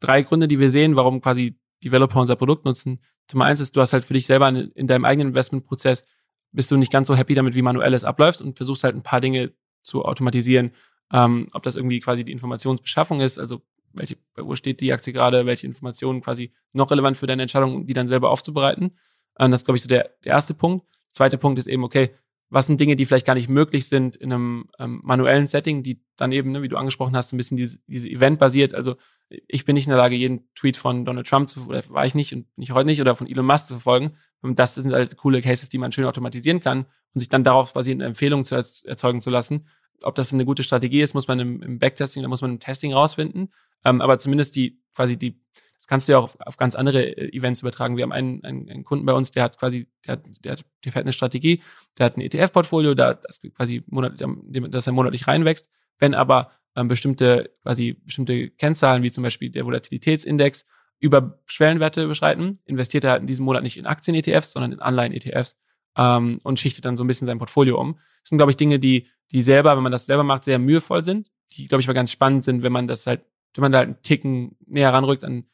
[0.00, 3.00] drei Gründe, die wir sehen, warum quasi Developer unser Produkt nutzen.
[3.32, 6.04] Nummer eins ist, du hast halt für dich selber in, in deinem eigenen Investmentprozess,
[6.52, 9.02] bist du nicht ganz so happy damit, wie manuell es abläuft und versuchst halt ein
[9.02, 9.52] paar Dinge
[9.86, 10.72] zu automatisieren.
[11.12, 15.46] Ähm, ob das irgendwie quasi die Informationsbeschaffung ist, also welche, wo steht die Aktie gerade,
[15.46, 18.98] welche Informationen quasi noch relevant für deine Entscheidung, die dann selber aufzubereiten.
[19.38, 20.84] Ähm, das ist, glaube ich, so der, der erste Punkt.
[21.12, 22.10] Zweiter Punkt ist eben, okay,
[22.48, 26.02] was sind Dinge, die vielleicht gar nicht möglich sind in einem ähm, manuellen Setting, die
[26.16, 28.74] dann eben, ne, wie du angesprochen hast, ein bisschen diese, diese Event-basiert.
[28.74, 28.96] Also
[29.28, 32.14] ich bin nicht in der Lage, jeden Tweet von Donald Trump zu, oder war ich
[32.14, 34.16] nicht und nicht heute nicht, oder von Elon Musk zu verfolgen.
[34.40, 37.72] Und das sind halt coole Cases, die man schön automatisieren kann und sich dann darauf
[37.74, 39.66] basierend Empfehlungen zu erzeugen zu lassen.
[40.02, 42.60] Ob das eine gute Strategie ist, muss man im, im Backtesting oder muss man im
[42.60, 43.52] Testing rausfinden.
[43.84, 45.40] Ähm, aber zumindest die, quasi die,
[45.76, 47.96] das kannst du ja auch auf, auf ganz andere äh, Events übertragen.
[47.96, 50.64] Wir haben einen, einen, einen, Kunden bei uns, der hat quasi, der hat, der hat,
[50.84, 51.62] der fährt eine Strategie,
[51.98, 55.68] der hat ein ETF-Portfolio, da das quasi monat, dass er monatlich reinwächst.
[55.98, 60.66] Wenn aber ähm, bestimmte, quasi bestimmte Kennzahlen, wie zum Beispiel der Volatilitätsindex,
[60.98, 65.56] über Schwellenwerte überschreiten, investiert er halt in diesem Monat nicht in Aktien-ETFs, sondern in Anleihen-ETFs
[65.96, 67.94] ähm, und schichtet dann so ein bisschen sein Portfolio um.
[67.94, 71.04] Das sind, glaube ich, Dinge, die, die selber, wenn man das selber macht, sehr mühevoll
[71.04, 73.22] sind, die, glaube ich, mal ganz spannend sind, wenn man das halt
[73.56, 75.44] wenn man da halt einen Ticken näher ranrückt an,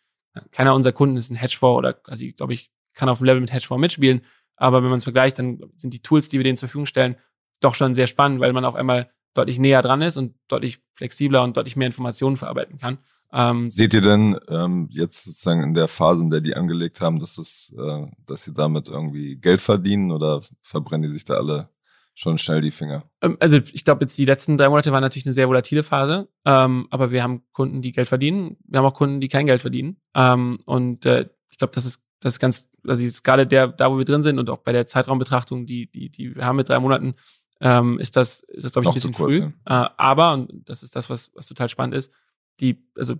[0.50, 3.52] keiner unserer Kunden ist ein Hedgefonds oder quasi, glaube ich, kann auf dem Level mit
[3.52, 4.22] Hedgefonds mitspielen.
[4.56, 7.16] Aber wenn man es vergleicht, dann sind die Tools, die wir denen zur Verfügung stellen,
[7.60, 11.42] doch schon sehr spannend, weil man auf einmal deutlich näher dran ist und deutlich flexibler
[11.42, 12.98] und deutlich mehr Informationen verarbeiten kann.
[13.32, 17.18] Ähm, Seht ihr denn ähm, jetzt sozusagen in der Phase, in der die angelegt haben,
[17.18, 21.70] dass das, äh, dass sie damit irgendwie Geld verdienen oder verbrennen die sich da alle
[22.14, 23.04] schon schnell die Finger.
[23.22, 26.28] Ähm, also ich glaube, jetzt die letzten drei Monate waren natürlich eine sehr volatile Phase,
[26.44, 28.58] ähm, aber wir haben Kunden, die Geld verdienen.
[28.66, 29.96] Wir haben auch Kunden, die kein Geld verdienen.
[30.14, 33.90] Ähm, und äh, ich glaube, das ist das ist ganz, also ist gerade der, da
[33.90, 36.68] wo wir drin sind und auch bei der Zeitraumbetrachtung, die die die wir haben mit
[36.68, 37.14] drei Monaten,
[37.62, 39.50] ähm, ist das ist das glaube ich ein bisschen kurz, früh.
[39.68, 39.84] Ja.
[39.84, 42.12] Äh, aber und das ist das, was was total spannend ist.
[42.60, 43.14] Die also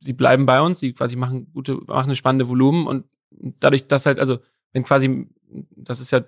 [0.00, 3.04] sie bleiben bei uns, sie quasi machen gute machen eine spannende Volumen und
[3.60, 4.38] dadurch, dass halt also
[4.72, 5.28] wenn quasi
[5.76, 6.24] das ist ja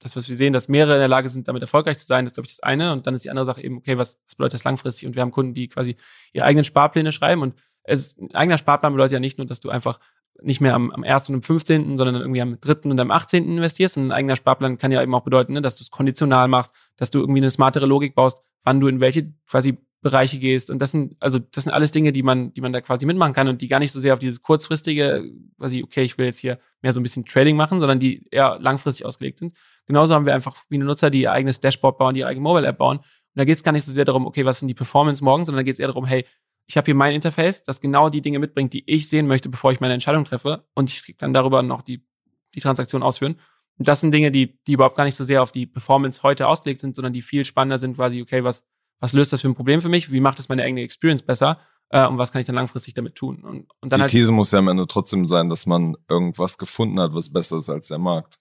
[0.00, 2.34] das, was wir sehen, dass mehrere in der Lage sind, damit erfolgreich zu sein, ist,
[2.34, 2.92] glaube ich, das eine.
[2.92, 5.06] Und dann ist die andere Sache eben, okay, was, was bedeutet das langfristig?
[5.06, 5.96] Und wir haben Kunden, die quasi
[6.32, 7.40] ihre eigenen Sparpläne schreiben.
[7.40, 10.00] Und es, ein eigener Sparplan bedeutet ja nicht nur, dass du einfach
[10.42, 11.28] nicht mehr am, am 1.
[11.28, 12.90] und am 15., sondern irgendwie am 3.
[12.90, 13.44] und am 18.
[13.44, 13.96] investierst.
[13.96, 16.72] Und ein eigener Sparplan kann ja eben auch bedeuten, ne, dass du es konditional machst,
[16.96, 20.70] dass du irgendwie eine smartere Logik baust, wann du in welche quasi Bereiche gehst.
[20.70, 23.32] Und das sind, also das sind alles Dinge, die man, die man da quasi mitmachen
[23.32, 25.24] kann und die gar nicht so sehr auf dieses kurzfristige,
[25.58, 28.58] quasi, okay, ich will jetzt hier mehr so ein bisschen Trading machen, sondern die eher
[28.60, 29.54] langfristig ausgelegt sind.
[29.86, 32.42] Genauso haben wir einfach wie eine Nutzer, die ihr eigenes Dashboard bauen, die ihre eigene
[32.42, 32.98] Mobile-App bauen.
[32.98, 35.46] Und da geht es gar nicht so sehr darum, okay, was sind die Performance morgen,
[35.46, 36.26] sondern da geht es eher darum, hey,
[36.66, 39.72] ich habe hier mein Interface, das genau die Dinge mitbringt, die ich sehen möchte, bevor
[39.72, 40.66] ich meine Entscheidung treffe.
[40.74, 42.06] Und ich kann darüber noch die,
[42.54, 43.38] die Transaktion ausführen.
[43.78, 46.46] Und das sind Dinge, die, die überhaupt gar nicht so sehr auf die Performance heute
[46.46, 48.64] ausgelegt sind, sondern die viel spannender sind, quasi, okay, was,
[49.00, 50.12] was löst das für ein Problem für mich?
[50.12, 51.58] Wie macht es meine eigene Experience besser?
[51.90, 53.42] Äh, und was kann ich dann langfristig damit tun?
[53.42, 56.56] Und, und dann die halt, These muss ja am Ende trotzdem sein, dass man irgendwas
[56.56, 58.38] gefunden hat, was besser ist als der Markt.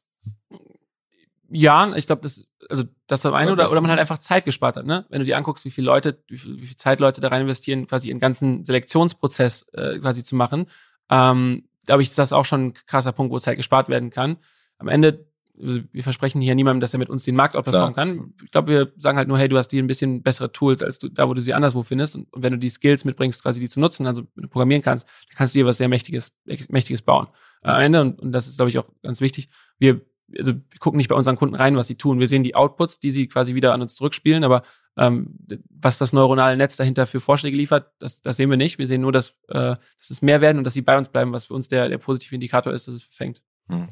[1.49, 4.75] Ja, ich glaube, das, also das am eine oder, oder man halt einfach Zeit gespart
[4.75, 5.05] hat, ne?
[5.09, 7.41] Wenn du dir anguckst, wie viele Leute, wie viel, wie viel Zeit Leute da rein
[7.41, 10.67] investieren, quasi ihren ganzen Selektionsprozess äh, quasi zu machen,
[11.09, 14.37] ähm, glaube ich, ist das auch schon ein krasser Punkt, wo Zeit gespart werden kann.
[14.77, 15.27] Am Ende,
[15.61, 18.33] also wir versprechen hier niemandem, dass er mit uns den Markt outperformen kann.
[18.43, 20.99] Ich glaube, wir sagen halt nur, hey, du hast hier ein bisschen bessere Tools, als
[20.99, 22.15] du, da, wo du sie anderswo findest.
[22.15, 25.37] Und, und wenn du die Skills mitbringst, quasi die zu nutzen, also programmieren kannst, dann
[25.37, 26.31] kannst du dir was sehr Mächtiges,
[26.69, 27.27] Mächtiges bauen.
[27.61, 30.01] Am Ende, und, und das ist, glaube ich, auch ganz wichtig, wir
[30.37, 32.19] also wir gucken nicht bei unseren Kunden rein, was sie tun.
[32.19, 34.63] Wir sehen die Outputs, die sie quasi wieder an uns zurückspielen, aber
[34.97, 35.37] ähm,
[35.69, 38.77] was das neuronale Netz dahinter für Vorschläge liefert, das, das sehen wir nicht.
[38.77, 41.33] Wir sehen nur, dass, äh, dass es mehr werden und dass sie bei uns bleiben,
[41.33, 43.41] was für uns der, der positive Indikator ist, dass es verfängt.
[43.67, 43.89] Hm.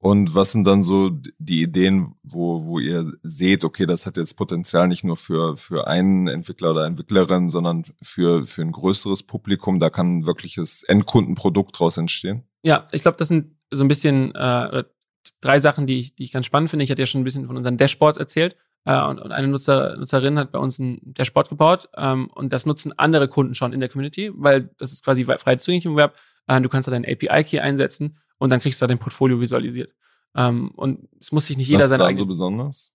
[0.00, 4.36] Und was sind dann so die Ideen, wo, wo ihr seht, okay, das hat jetzt
[4.36, 9.80] Potenzial nicht nur für, für einen Entwickler oder Entwicklerin, sondern für, für ein größeres Publikum,
[9.80, 12.44] da kann ein wirkliches Endkundenprodukt draus entstehen?
[12.62, 14.84] Ja, ich glaube, das sind so ein bisschen äh,
[15.40, 16.84] drei Sachen, die ich, die ich ganz spannend finde.
[16.84, 18.56] Ich hatte ja schon ein bisschen von unseren Dashboards erzählt.
[18.84, 21.88] Äh, und, und eine Nutzer, Nutzerin hat bei uns ein Dashboard gebaut.
[21.96, 25.56] Ähm, und das nutzen andere Kunden schon in der Community, weil das ist quasi frei
[25.56, 26.14] zugänglich im Web.
[26.46, 29.94] Äh, du kannst da deinen API-Key einsetzen und dann kriegst du da dein Portfolio visualisiert.
[30.34, 32.00] Ähm, und es muss sich nicht jeder sein.
[32.00, 32.92] Was ist so besonders?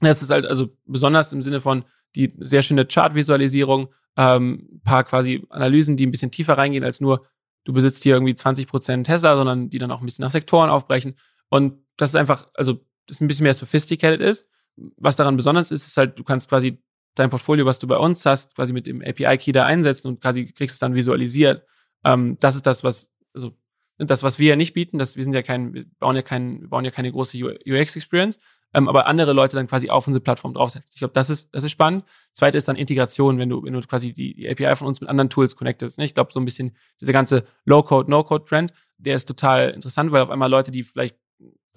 [0.00, 5.44] Es ist halt also besonders im Sinne von die sehr schöne Chart-Visualisierung, ähm, paar quasi
[5.50, 7.26] Analysen, die ein bisschen tiefer reingehen als nur,
[7.64, 11.16] du besitzt hier irgendwie 20% Tesla, sondern die dann auch ein bisschen nach Sektoren aufbrechen.
[11.50, 14.48] Und das ist einfach, also das ein bisschen mehr sophisticated ist.
[14.96, 16.82] Was daran besonders ist, ist halt, du kannst quasi
[17.14, 20.46] dein Portfolio, was du bei uns hast, quasi mit dem API-Key da einsetzen und quasi
[20.46, 21.64] kriegst es dann visualisiert.
[22.04, 23.52] Ähm, das ist das, was, also
[23.98, 26.60] das, was wir ja nicht bieten, das, wir sind ja kein, wir bauen ja kein,
[26.60, 28.38] wir bauen ja keine große UX-Experience,
[28.72, 30.90] ähm, aber andere Leute dann quasi auf unsere Plattform draufsetzen.
[30.94, 32.04] Ich glaube, das ist, das ist spannend.
[32.34, 35.10] Zweite ist dann Integration, wenn du, wenn du quasi die, die API von uns mit
[35.10, 35.98] anderen Tools connectest.
[35.98, 36.04] Ne?
[36.04, 40.30] Ich glaube, so ein bisschen dieser ganze Low-Code, No-Code-Trend, der ist total interessant, weil auf
[40.30, 41.16] einmal Leute, die vielleicht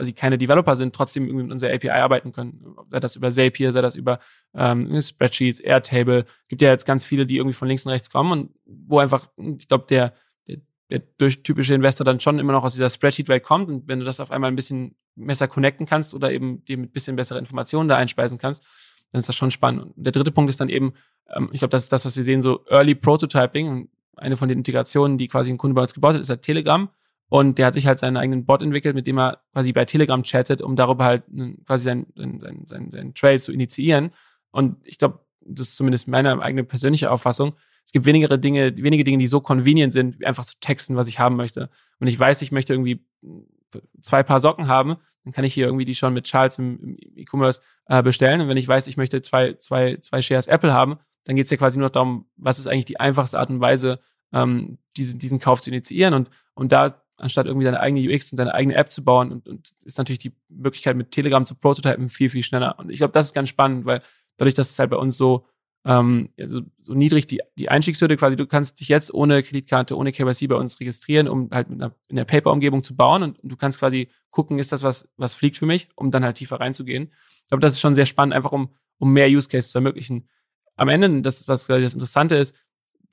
[0.06, 2.76] sie keine Developer sind, trotzdem irgendwie mit unserer API arbeiten können.
[2.90, 4.20] Sei das über Zapier, sei das über
[4.54, 6.26] ähm, Spreadsheets, Airtable.
[6.48, 9.28] Gibt ja jetzt ganz viele, die irgendwie von links und rechts kommen und wo einfach,
[9.38, 10.14] ich glaube, der,
[10.48, 10.58] der,
[10.90, 14.06] der durch typische Investor dann schon immer noch aus dieser Spreadsheet-Welt kommt und wenn du
[14.06, 17.90] das auf einmal ein bisschen besser connecten kannst oder eben dir mit bisschen bessere Informationen
[17.90, 18.64] da einspeisen kannst,
[19.12, 19.84] dann ist das schon spannend.
[19.84, 20.94] Und der dritte Punkt ist dann eben,
[21.36, 23.90] ähm, ich glaube, das ist das, was wir sehen, so Early Prototyping.
[24.16, 26.90] Eine von den Integrationen, die quasi ein Kunde bei uns gebaut hat, ist halt Telegram.
[27.32, 30.22] Und der hat sich halt seinen eigenen Bot entwickelt, mit dem er quasi bei Telegram
[30.22, 31.24] chattet, um darüber halt
[31.65, 34.12] quasi seinen sein, sein, sein Trail zu initiieren.
[34.52, 37.54] Und ich glaube, das ist zumindest meine eigene persönliche Auffassung.
[37.86, 41.20] Es gibt wenigere Dinge, wenige Dinge, die so convenient sind, einfach zu texten, was ich
[41.20, 41.70] haben möchte.
[42.02, 43.06] Und ich weiß, ich möchte irgendwie
[44.02, 47.62] zwei Paar Socken haben, dann kann ich hier irgendwie die schon mit Charles im, E-Commerce
[47.86, 48.41] äh, bestellen.
[48.41, 51.52] Und wenn ich weiß, ich möchte zwei, zwei, zwei Shares Apple haben, dann geht es
[51.52, 54.02] ja quasi nur darum, was ist eigentlich die einfachste Art und Weise,
[54.34, 56.13] ähm, diesen, diesen Kauf zu initiieren.
[56.13, 59.48] Und, und da anstatt irgendwie deine eigene UX und deine eigene App zu bauen und,
[59.48, 62.78] und ist natürlich die Möglichkeit mit Telegram zu prototypen viel, viel schneller.
[62.80, 64.02] Und ich glaube, das ist ganz spannend, weil
[64.38, 65.46] dadurch, dass es halt bei uns so,
[65.86, 70.12] ähm, so, so niedrig die, die Einstiegshürde quasi, du kannst dich jetzt ohne Kreditkarte, ohne
[70.12, 73.80] KYC bei uns registrieren, um halt in der Paper-Umgebung zu bauen und, und, du kannst
[73.80, 77.12] quasi gucken, ist das was, was fliegt für mich, um dann halt tiefer reinzugehen.
[77.44, 80.28] Ich glaube, das ist schon sehr spannend, einfach um, um mehr Use Cases zu ermöglichen.
[80.76, 82.56] Am Ende, das was das Interessante ist,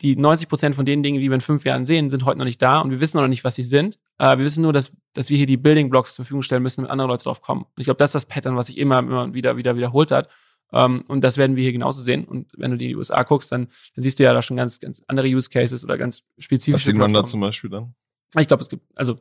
[0.00, 2.44] die 90 Prozent von den Dingen, die wir in fünf Jahren sehen, sind heute noch
[2.44, 3.98] nicht da und wir wissen noch nicht, was sie sind.
[4.18, 6.82] Äh, wir wissen nur, dass, dass wir hier die Building Blocks zur Verfügung stellen müssen,
[6.82, 7.62] damit andere Leute drauf kommen.
[7.62, 10.28] Und ich glaube, das ist das Pattern, was sich immer, immer wieder, wieder wiederholt hat.
[10.72, 12.24] Ähm, und das werden wir hier genauso sehen.
[12.24, 14.78] Und wenn du in die USA guckst, dann, dann siehst du ja da schon ganz,
[14.78, 16.74] ganz andere Use Cases oder ganz spezifische.
[16.74, 17.94] Was sieht man da zum Beispiel dann?
[18.38, 19.18] Ich glaube, es gibt also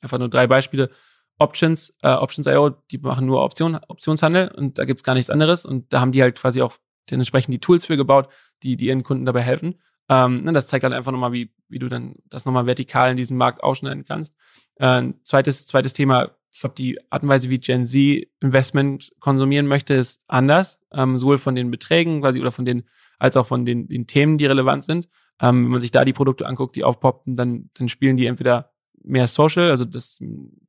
[0.00, 0.90] einfach nur drei Beispiele.
[1.38, 5.64] Options, äh, Options.io, die machen nur Option, Optionshandel und da gibt's gar nichts anderes.
[5.64, 6.76] Und da haben die halt quasi auch
[7.10, 8.28] dementsprechend die Tools für gebaut,
[8.62, 9.80] die, die ihren Kunden dabei helfen.
[10.08, 13.16] Ähm, ne, das zeigt halt einfach nochmal, wie, wie du dann das nochmal vertikal in
[13.16, 14.34] diesem Markt ausschneiden kannst.
[14.76, 19.66] Äh, zweites, zweites Thema, ich glaube, die Art und Weise, wie Gen Z Investment konsumieren
[19.66, 20.80] möchte, ist anders.
[20.92, 22.84] Ähm, sowohl von den Beträgen quasi oder von den,
[23.18, 25.08] als auch von den, den Themen, die relevant sind.
[25.40, 28.72] Ähm, wenn man sich da die Produkte anguckt, die aufpoppen, dann, dann spielen die entweder
[29.02, 30.20] mehr Social, also das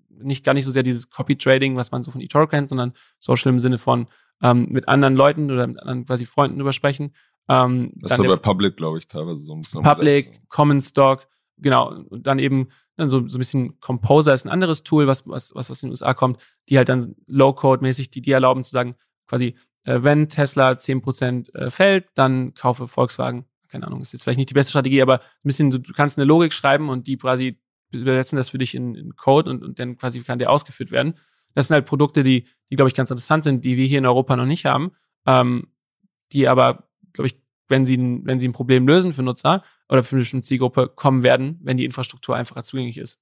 [0.09, 2.93] nicht gar nicht so sehr dieses Copy Trading, was man so von eToro kennt, sondern
[3.19, 4.07] Social im Sinne von
[4.41, 7.13] ähm, mit anderen Leuten oder mit anderen quasi Freunden übersprechen.
[7.49, 9.83] Ähm, das ist bei Public, glaube ich, teilweise so ein bisschen.
[9.83, 11.27] Public, Common Stock,
[11.57, 11.89] genau.
[12.09, 15.53] Und dann eben dann so, so ein bisschen Composer ist ein anderes Tool, was, was,
[15.55, 18.95] was aus den USA kommt, die halt dann Low-Code-mäßig, die, die erlauben zu sagen,
[19.27, 23.45] quasi, äh, wenn Tesla 10% äh, fällt, dann kaufe Volkswagen.
[23.67, 26.25] Keine Ahnung, ist jetzt vielleicht nicht die beste Strategie, aber ein bisschen, du kannst eine
[26.25, 27.59] Logik schreiben und die quasi
[27.91, 31.15] übersetzen das für dich in, in Code und, und dann quasi kann der ausgeführt werden.
[31.55, 34.05] Das sind halt Produkte, die, die glaube ich, ganz interessant sind, die wir hier in
[34.05, 34.91] Europa noch nicht haben,
[35.25, 35.67] ähm,
[36.31, 40.17] die aber, glaube ich, wenn sie, wenn sie ein Problem lösen für Nutzer oder für
[40.17, 43.19] eine Zielgruppe, kommen werden, wenn die Infrastruktur einfacher zugänglich ist.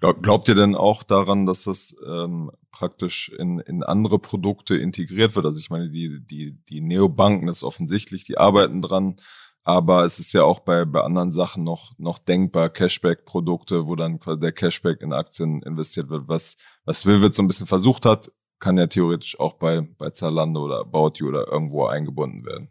[0.00, 5.44] Glaubt ihr denn auch daran, dass das ähm, praktisch in, in andere Produkte integriert wird?
[5.44, 9.16] Also ich meine, die, die, die Neobanken ist offensichtlich, die arbeiten dran,
[9.62, 14.18] aber es ist ja auch bei, bei anderen Sachen noch, noch denkbar, Cashback-Produkte, wo dann
[14.26, 16.28] der Cashback in Aktien investiert wird.
[16.28, 20.64] Was, was Vivid so ein bisschen versucht hat, kann ja theoretisch auch bei, bei Zalando
[20.64, 22.70] oder About You oder irgendwo eingebunden werden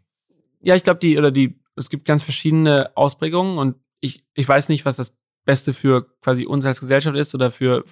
[0.60, 4.68] ja, ich glaube, die, oder die, es gibt ganz verschiedene Ausprägungen und ich, ich weiß
[4.68, 7.84] nicht, was das Beste für quasi uns als Gesellschaft ist oder für,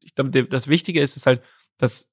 [0.00, 1.42] ich glaube, das Wichtige ist, ist halt,
[1.78, 2.10] dass,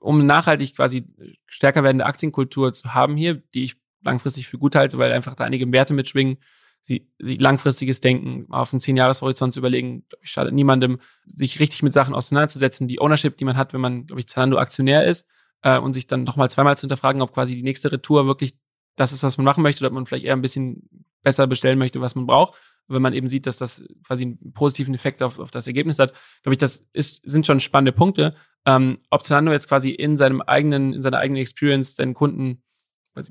[0.00, 1.04] um nachhaltig quasi
[1.46, 5.44] stärker werdende Aktienkultur zu haben hier, die ich langfristig für gut halte, weil einfach da
[5.44, 6.38] einige Werte mitschwingen,
[6.80, 11.82] sie, sie langfristiges Denken auf einen Zehn-Jahres-Horizont zu überlegen, glaube ich, schadet niemandem, sich richtig
[11.82, 15.26] mit Sachen auseinanderzusetzen, die Ownership, die man hat, wenn man, glaube ich, Zalando-Aktionär ist,
[15.62, 18.54] äh, und sich dann nochmal zweimal zu hinterfragen, ob quasi die nächste Retour wirklich
[18.96, 20.88] das ist, was man machen möchte, oder ob man vielleicht eher ein bisschen
[21.22, 22.58] besser bestellen möchte, was man braucht.
[22.88, 26.12] Wenn man eben sieht, dass das quasi einen positiven Effekt auf, auf das Ergebnis hat,
[26.42, 28.34] glaube ich, das ist, sind schon spannende Punkte.
[28.66, 32.62] Ähm, ob Zalando jetzt quasi in seinem eigenen, in seiner eigenen Experience seinen Kunden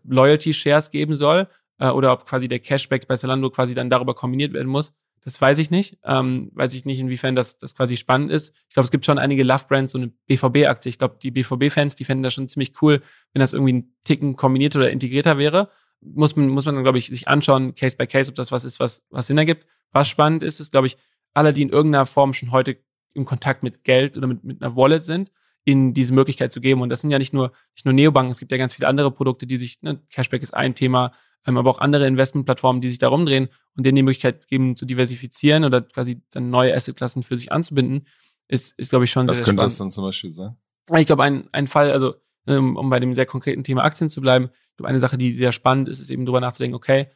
[0.04, 1.48] Loyalty Shares geben soll,
[1.80, 5.40] äh, oder ob quasi der Cashback bei Zalando quasi dann darüber kombiniert werden muss, das
[5.40, 5.98] weiß ich nicht.
[6.04, 8.56] Ähm, weiß ich nicht, inwiefern das, das quasi spannend ist.
[8.68, 10.90] Ich glaube, es gibt schon einige Love-Brands, so eine BVB-Aktie.
[10.90, 13.02] Ich glaube, die BVB-Fans, die fänden das schon ziemlich cool,
[13.34, 15.70] wenn das irgendwie ein Ticken kombiniert oder integrierter wäre.
[16.02, 18.64] Muss man, muss man dann, glaube ich, sich anschauen, Case by Case, ob das was
[18.64, 19.66] ist, was, was Sinn ergibt.
[19.92, 20.98] Was spannend ist, ist, glaube ich,
[21.34, 22.78] alle, die in irgendeiner Form schon heute
[23.14, 25.32] im Kontakt mit Geld oder mit, mit einer Wallet sind,
[25.65, 26.82] ihnen diese Möglichkeit zu geben.
[26.82, 29.12] Und das sind ja nicht nur, nicht nur Neobanken, es gibt ja ganz viele andere
[29.12, 31.12] Produkte, die sich, ne, Cashback ist ein Thema,
[31.45, 34.86] ähm, aber auch andere Investmentplattformen, die sich da rumdrehen und denen die Möglichkeit geben, zu
[34.86, 38.08] diversifizieren oder quasi dann neue Assetklassen für sich anzubinden,
[38.48, 39.72] ist, ist glaube ich, schon Was sehr, sehr könnte spannend.
[39.72, 40.56] das dann zum Beispiel sein?
[40.98, 42.15] Ich glaube, ein, ein Fall, also
[42.48, 45.36] ähm, um bei dem sehr konkreten Thema Aktien zu bleiben, ich glaube, eine Sache, die
[45.36, 47.10] sehr spannend ist, ist eben darüber nachzudenken, okay,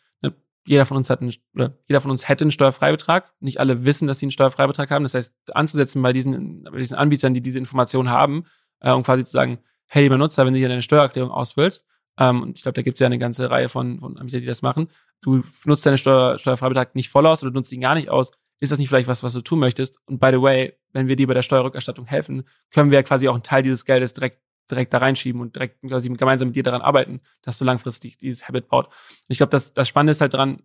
[0.65, 3.32] jeder von uns hat einen, oder jeder von uns hätte einen Steuerfreibetrag.
[3.39, 5.04] Nicht alle wissen, dass sie einen Steuerfreibetrag haben.
[5.04, 8.45] Das heißt, anzusetzen bei diesen, bei diesen Anbietern, die diese Information haben,
[8.80, 11.86] äh, um quasi zu sagen, hey, lieber Nutzer, wenn du hier deine Steuererklärung ausfüllst,
[12.17, 14.47] ähm, und ich glaube, da gibt es ja eine ganze Reihe von, von Anbietern, die
[14.47, 14.88] das machen.
[15.21, 18.32] Du nutzt deinen Steuer, Steuerfreibetrag nicht voll aus oder nutzt ihn gar nicht aus.
[18.60, 19.97] Ist das nicht vielleicht was, was du tun möchtest?
[20.06, 23.28] Und by the way, wenn wir dir bei der Steuerrückerstattung helfen, können wir ja quasi
[23.28, 26.63] auch einen Teil dieses Geldes direkt direkt da reinschieben und direkt quasi gemeinsam mit dir
[26.63, 28.88] daran arbeiten, dass du langfristig dieses Habit baut.
[28.88, 28.93] Und
[29.28, 30.63] ich glaube, das, das Spannende ist halt dran,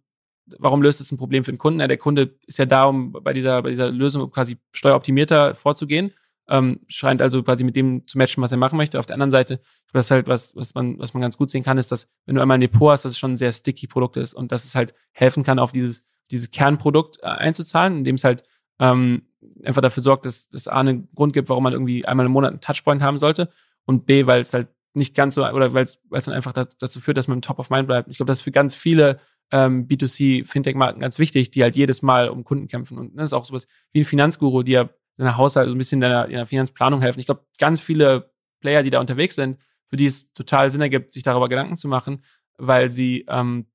[0.58, 1.80] warum löst es ein Problem für den Kunden?
[1.80, 6.12] Ja, der Kunde ist ja da, um bei dieser, bei dieser Lösung quasi steueroptimierter vorzugehen
[6.48, 8.98] ähm, scheint also quasi mit dem zu matchen, was er machen möchte.
[8.98, 9.60] Auf der anderen Seite,
[9.92, 12.34] das ist halt was, was man, was man ganz gut sehen kann, ist, dass wenn
[12.34, 14.64] du einmal ein Depot hast, dass es schon ein sehr sticky Produkt ist und dass
[14.64, 18.44] es halt helfen kann, auf dieses, dieses Kernprodukt äh, einzuzahlen, indem es halt
[18.80, 19.22] ähm,
[19.62, 22.52] einfach dafür sorgt, dass es A einen Grund gibt, warum man irgendwie einmal im Monat
[22.52, 23.50] einen Touchpoint haben sollte
[23.88, 27.16] und B, weil es halt nicht ganz so, oder weil es, dann einfach dazu führt,
[27.16, 28.10] dass man top of mind bleibt.
[28.10, 29.18] Ich glaube, das ist für ganz viele
[29.50, 32.98] ähm, B2C-Fintech-Marken ganz wichtig, die halt jedes Mal um Kunden kämpfen.
[32.98, 36.02] Und das ist auch sowas wie ein Finanzguru, die ja seiner Haushalt so ein bisschen
[36.02, 37.18] in der, in der Finanzplanung helfen.
[37.18, 41.14] Ich glaube, ganz viele Player, die da unterwegs sind, für die es total Sinn ergibt,
[41.14, 42.22] sich darüber Gedanken zu machen,
[42.58, 43.66] weil sie, ähm,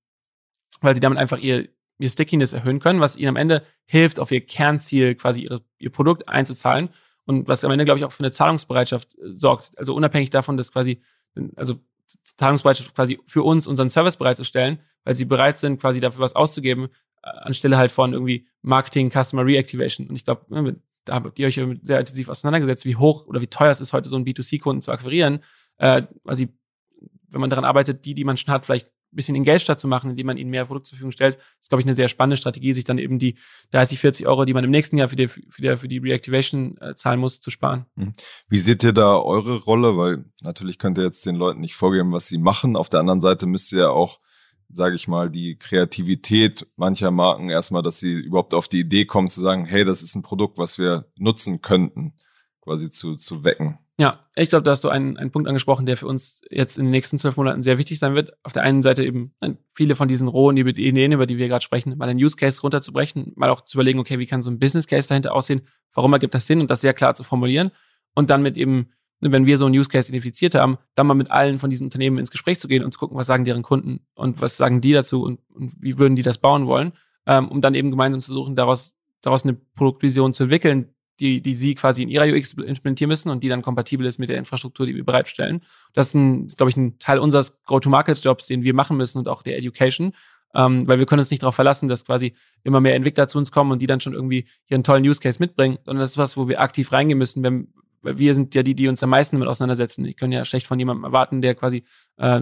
[0.81, 4.31] weil sie damit einfach ihr, ihr Stickiness erhöhen können, was ihnen am Ende hilft, auf
[4.31, 6.89] ihr Kernziel quasi ihre, ihr Produkt einzuzahlen
[7.25, 9.77] und was am Ende, glaube ich, auch für eine Zahlungsbereitschaft äh, sorgt.
[9.77, 11.01] Also unabhängig davon, dass quasi,
[11.55, 11.75] also
[12.37, 16.89] Zahlungsbereitschaft quasi für uns unseren Service bereitzustellen, weil sie bereit sind, quasi dafür was auszugeben,
[17.23, 20.07] äh, anstelle halt von irgendwie Marketing, Customer Reactivation.
[20.07, 23.47] Und ich glaube, ne, da habt ihr euch sehr intensiv auseinandergesetzt, wie hoch oder wie
[23.47, 25.39] teuer es ist, heute so einen B2C-Kunden zu akquirieren.
[25.77, 26.45] Äh, also
[27.29, 30.27] wenn man daran arbeitet, die, die man schon hat, vielleicht bisschen engaged zu machen, indem
[30.27, 32.83] man ihnen mehr Produkt zur Verfügung stellt, ist, glaube ich, eine sehr spannende Strategie, sich
[32.83, 33.35] dann eben die
[33.71, 36.77] 30, 40 Euro, die man im nächsten Jahr für die, für die, für die Reactivation
[36.79, 37.85] äh, zahlen muss, zu sparen.
[37.97, 38.13] Hm.
[38.49, 39.97] Wie seht ihr da eure Rolle?
[39.97, 42.75] Weil natürlich könnt ihr jetzt den Leuten nicht vorgeben, was sie machen.
[42.75, 44.19] Auf der anderen Seite müsst ihr ja auch
[44.75, 49.29] sage ich mal, die Kreativität mancher Marken erstmal, dass sie überhaupt auf die Idee kommen
[49.29, 52.13] zu sagen, hey, das ist ein Produkt, was wir nutzen könnten,
[52.61, 53.77] quasi zu, zu wecken.
[53.99, 56.85] Ja, ich glaube, da hast du einen, einen Punkt angesprochen, der für uns jetzt in
[56.85, 58.33] den nächsten zwölf Monaten sehr wichtig sein wird.
[58.41, 61.63] Auf der einen Seite eben äh, viele von diesen rohen Ideen, über die wir gerade
[61.63, 64.57] sprechen, mal einen Use Case runterzubrechen, mal auch zu überlegen, okay, wie kann so ein
[64.57, 65.61] Business Case dahinter aussehen,
[65.93, 66.59] warum ergibt das Sinn?
[66.59, 67.71] Und das sehr klar zu formulieren.
[68.15, 71.29] Und dann mit eben, wenn wir so einen Use Case identifiziert haben, dann mal mit
[71.29, 74.07] allen von diesen Unternehmen ins Gespräch zu gehen und zu gucken, was sagen deren Kunden
[74.15, 76.93] und was sagen die dazu und, und wie würden die das bauen wollen,
[77.27, 81.55] ähm, um dann eben gemeinsam zu suchen, daraus, daraus eine Produktvision zu entwickeln, die, die
[81.55, 84.85] sie quasi in ihrer UX implementieren müssen und die dann kompatibel ist mit der Infrastruktur,
[84.85, 85.61] die wir bereitstellen.
[85.93, 89.27] Das ist, ein, ist glaube ich, ein Teil unseres Go-to-Market-Jobs, den wir machen müssen und
[89.27, 90.13] auch der Education.
[90.55, 93.51] Ähm, weil wir können uns nicht darauf verlassen, dass quasi immer mehr Entwickler zu uns
[93.51, 96.37] kommen und die dann schon irgendwie ihren tollen Use Case mitbringen, sondern das ist was,
[96.37, 99.37] wo wir aktiv reingehen müssen, wenn, weil wir sind ja die, die uns am meisten
[99.37, 100.03] damit auseinandersetzen.
[100.03, 101.83] Die können ja schlecht von jemandem erwarten, der quasi
[102.17, 102.39] äh,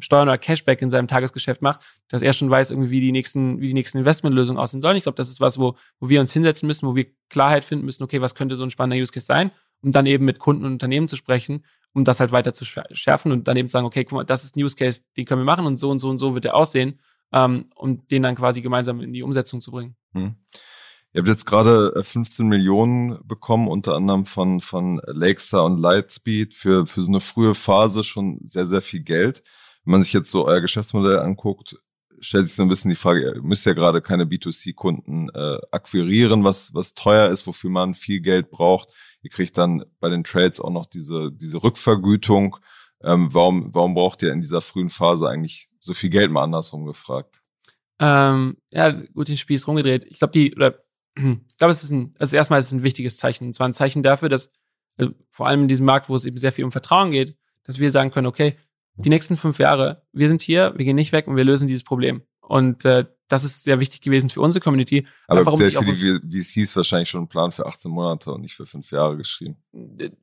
[0.00, 3.60] Steuern oder Cashback in seinem Tagesgeschäft macht, dass er schon weiß, irgendwie, wie die nächsten,
[3.60, 4.96] wie die nächsten Investmentlösungen aussehen sollen.
[4.96, 7.84] Ich glaube, das ist was, wo, wo wir uns hinsetzen müssen, wo wir Klarheit finden
[7.84, 9.50] müssen, okay, was könnte so ein spannender Use Case sein,
[9.82, 13.32] um dann eben mit Kunden und Unternehmen zu sprechen, um das halt weiter zu schärfen
[13.32, 15.46] und dann eben sagen, okay, guck mal, das ist ein Use Case, den können wir
[15.46, 17.00] machen und so und so und so wird der aussehen,
[17.32, 19.96] ähm, um den dann quasi gemeinsam in die Umsetzung zu bringen.
[20.12, 20.36] Hm.
[21.16, 26.52] Ihr habt jetzt gerade 15 äh, Millionen bekommen, unter anderem von, von Lakestar und Lightspeed
[26.52, 29.42] für, für so eine frühe Phase schon sehr, sehr viel Geld.
[29.86, 31.78] Wenn man sich jetzt so euer Geschäftsmodell anguckt,
[32.20, 36.44] stellt sich so ein bisschen die Frage, ihr müsst ja gerade keine B2C-Kunden äh, akquirieren,
[36.44, 38.92] was, was teuer ist, wofür man viel Geld braucht.
[39.22, 42.58] Ihr kriegt dann bei den Trades auch noch diese, diese Rückvergütung.
[43.02, 46.84] Ähm, warum, warum braucht ihr in dieser frühen Phase eigentlich so viel Geld mal andersrum
[46.84, 47.40] gefragt?
[47.98, 50.04] Ähm, ja, gut, den Spieß rumgedreht.
[50.04, 50.82] Ich glaube, die, oder
[51.16, 53.46] ich glaube, es ist ein, also erstmal ist es ein wichtiges Zeichen.
[53.48, 54.50] Und zwar ein Zeichen dafür, dass
[54.96, 57.78] also vor allem in diesem Markt, wo es eben sehr viel um Vertrauen geht, dass
[57.78, 58.56] wir sagen können, okay,
[58.96, 61.84] die nächsten fünf Jahre, wir sind hier, wir gehen nicht weg und wir lösen dieses
[61.84, 62.22] Problem.
[62.40, 65.06] Und äh, das ist sehr wichtig gewesen für unsere Community.
[65.26, 68.40] Aber einfach, um der für die VCs wahrscheinlich schon ein Plan für 18 Monate und
[68.40, 69.56] nicht für fünf Jahre geschrieben.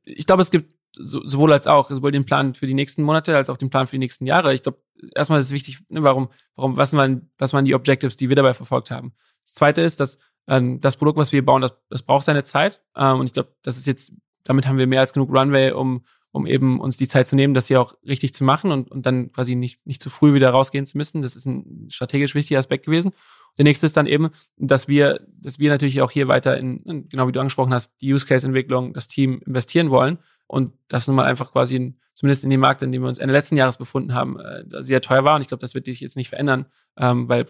[0.04, 3.36] Ich glaube, es gibt so, sowohl als auch, sowohl den Plan für die nächsten Monate
[3.36, 4.54] als auch den Plan für die nächsten Jahre.
[4.54, 4.82] Ich glaube,
[5.14, 8.36] erstmal ist es wichtig, ne, warum, warum, was waren, was waren die Objectives, die wir
[8.36, 9.12] dabei verfolgt haben.
[9.44, 12.82] Das zweite ist, dass ähm, das Produkt, was wir bauen, das, das braucht seine Zeit.
[12.96, 14.12] Ähm, und ich glaube, das ist jetzt,
[14.44, 17.54] damit haben wir mehr als genug Runway, um, um eben uns die Zeit zu nehmen,
[17.54, 20.50] das hier auch richtig zu machen und, und dann quasi nicht, nicht zu früh wieder
[20.50, 21.22] rausgehen zu müssen.
[21.22, 23.12] Das ist ein strategisch wichtiger Aspekt gewesen.
[23.56, 27.28] Der nächste ist dann eben, dass wir, dass wir natürlich auch hier weiter in, genau
[27.28, 31.16] wie du angesprochen hast, die Use Case Entwicklung, das Team investieren wollen und das nun
[31.16, 33.78] mal einfach quasi in, zumindest in dem Markt, in dem wir uns Ende letzten Jahres
[33.78, 36.66] befunden haben, äh, sehr teuer war und ich glaube, das wird sich jetzt nicht verändern,
[36.96, 37.46] ähm, weil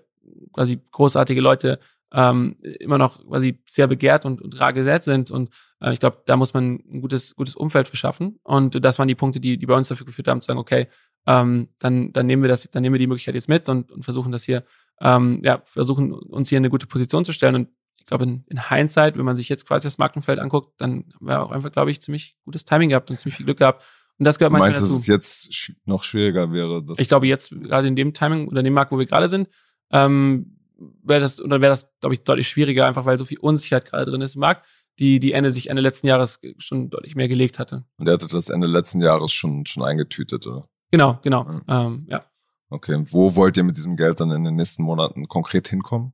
[0.52, 1.78] quasi großartige Leute
[2.14, 5.30] ähm, immer noch quasi sehr begehrt und, und rar gesät sind.
[5.32, 5.50] Und
[5.80, 8.38] äh, ich glaube, da muss man ein gutes, gutes Umfeld für schaffen.
[8.44, 10.86] Und das waren die Punkte, die, die bei uns dafür geführt haben, zu sagen, okay,
[11.26, 14.04] ähm, dann, dann nehmen wir das, dann nehmen wir die Möglichkeit jetzt mit und, und
[14.04, 14.64] versuchen das hier,
[15.00, 17.56] ähm, ja, versuchen uns hier in eine gute Position zu stellen.
[17.56, 21.06] Und ich glaube, in, in Hindsight, wenn man sich jetzt quasi das Markenfeld anguckt, dann
[21.20, 23.84] wäre auch einfach, glaube ich, ziemlich gutes Timing gehabt und ziemlich viel Glück gehabt.
[24.18, 24.92] Und das gehört manchmal Meinst dazu.
[24.92, 26.84] Dass es jetzt noch schwieriger wäre?
[26.98, 29.48] ich glaube, jetzt gerade in dem Timing oder dem Markt, wo wir gerade sind,
[29.90, 33.84] ähm, wäre das, oder wäre das, glaube ich, deutlich schwieriger, einfach weil so viel Unsicherheit
[33.84, 34.66] gerade drin ist im Markt,
[34.98, 37.84] die, die Ende sich Ende letzten Jahres schon deutlich mehr gelegt hatte.
[37.98, 40.68] Und er hatte das Ende letzten Jahres schon, schon eingetütet, oder?
[40.90, 41.62] Genau, genau, mhm.
[41.68, 42.24] ähm, ja.
[42.70, 46.12] Okay, und wo wollt ihr mit diesem Geld dann in den nächsten Monaten konkret hinkommen?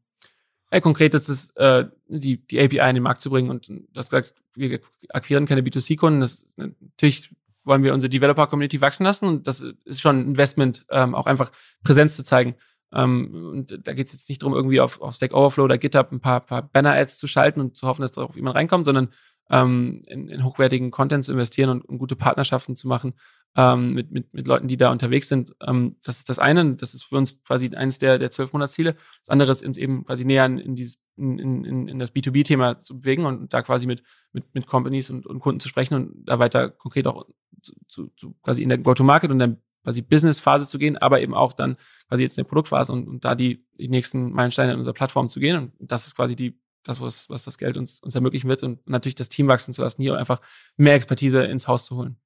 [0.72, 4.10] Ja, konkret ist es, äh, die, die API in den Markt zu bringen und das
[4.10, 6.20] gesagt, wir akquirieren keine B2C-Kunden.
[6.20, 11.14] Das natürlich wollen wir unsere Developer-Community wachsen lassen und das ist schon ein Investment, ähm,
[11.14, 11.50] auch einfach
[11.82, 12.54] Präsenz zu zeigen.
[12.92, 16.12] Ähm, und da geht es jetzt nicht darum, irgendwie auf, auf Stack Overflow oder GitHub
[16.12, 19.10] ein paar, paar Banner-Ads zu schalten und zu hoffen, dass darauf jemand reinkommt, sondern
[19.50, 23.14] ähm, in, in hochwertigen Content zu investieren und, und gute Partnerschaften zu machen
[23.56, 25.54] ähm, mit, mit, mit Leuten, die da unterwegs sind.
[25.60, 26.76] Ähm, das ist das eine.
[26.76, 28.94] Das ist für uns quasi eines der, der zwölf Monatsziele.
[28.94, 33.00] Das andere ist uns eben quasi näher in, dieses, in, in, in das B2B-Thema zu
[33.00, 36.38] bewegen und da quasi mit, mit, mit Companies und, und Kunden zu sprechen und da
[36.38, 37.26] weiter konkret auch
[37.62, 41.34] zu, zu, zu quasi in der Go-to-Market und dann quasi Business-Phase zu gehen, aber eben
[41.34, 41.76] auch dann
[42.08, 45.28] quasi jetzt in der Produktphase und, und da die, die nächsten Meilensteine in unserer Plattform
[45.28, 45.72] zu gehen.
[45.78, 48.86] Und das ist quasi die, das, was, was das Geld uns, uns ermöglichen wird und
[48.88, 50.40] natürlich das Team wachsen zu lassen, hier einfach
[50.76, 52.16] mehr Expertise ins Haus zu holen.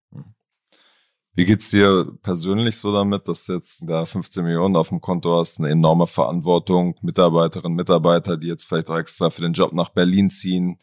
[1.36, 5.40] Wie geht's dir persönlich so damit, dass du jetzt da 15 Millionen auf dem Konto
[5.40, 9.88] hast, eine enorme Verantwortung, Mitarbeiterinnen, Mitarbeiter, die jetzt vielleicht auch extra für den Job nach
[9.88, 10.78] Berlin ziehen,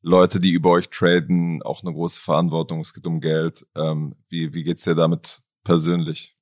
[0.00, 3.64] Leute, die über euch traden, auch eine große Verantwortung, es geht um Geld.
[3.76, 6.36] Ähm, wie, wie geht's dir damit persönlich?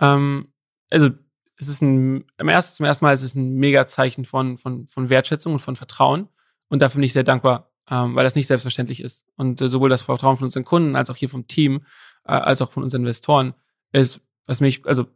[0.00, 0.52] Ähm,
[0.90, 1.10] also
[1.56, 5.08] es ist ein, im ersten, zum ersten Mal ist es ein Mega-Zeichen von, von, von
[5.08, 6.28] Wertschätzung und von Vertrauen.
[6.68, 9.26] Und dafür bin ich sehr dankbar, ähm, weil das nicht selbstverständlich ist.
[9.36, 11.84] Und äh, sowohl das Vertrauen von unseren Kunden als auch hier vom Team,
[12.24, 13.54] äh, als auch von unseren Investoren
[13.92, 15.06] ist, was mich, also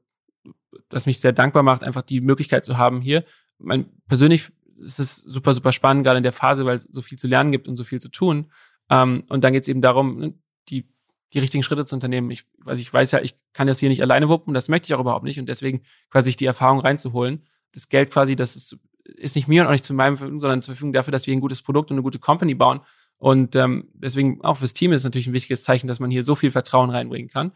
[0.89, 3.25] das mich sehr dankbar macht, einfach die Möglichkeit zu haben hier.
[3.59, 7.19] Mein, persönlich ist es super, super spannend, gerade in der Phase, weil es so viel
[7.19, 8.51] zu lernen gibt und so viel zu tun.
[8.91, 10.35] Ähm, und dann geht es eben darum, ne,
[10.69, 10.93] die,
[11.35, 12.31] die richtigen Schritte zu unternehmen.
[12.31, 14.95] Ich, weiß, ich weiß ja, ich kann das hier nicht alleine wuppen, das möchte ich
[14.95, 15.39] auch überhaupt nicht.
[15.39, 17.45] Und deswegen quasi die Erfahrung reinzuholen.
[17.73, 20.63] Das Geld quasi, das ist, ist nicht mir und auch nicht zu meinem Verfügung, sondern
[20.63, 22.81] zur Verfügung dafür, dass wir ein gutes Produkt und eine gute Company bauen.
[23.19, 26.35] Und ähm, deswegen auch fürs Team ist natürlich ein wichtiges Zeichen, dass man hier so
[26.35, 27.53] viel Vertrauen reinbringen kann.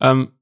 [0.00, 0.32] Ähm,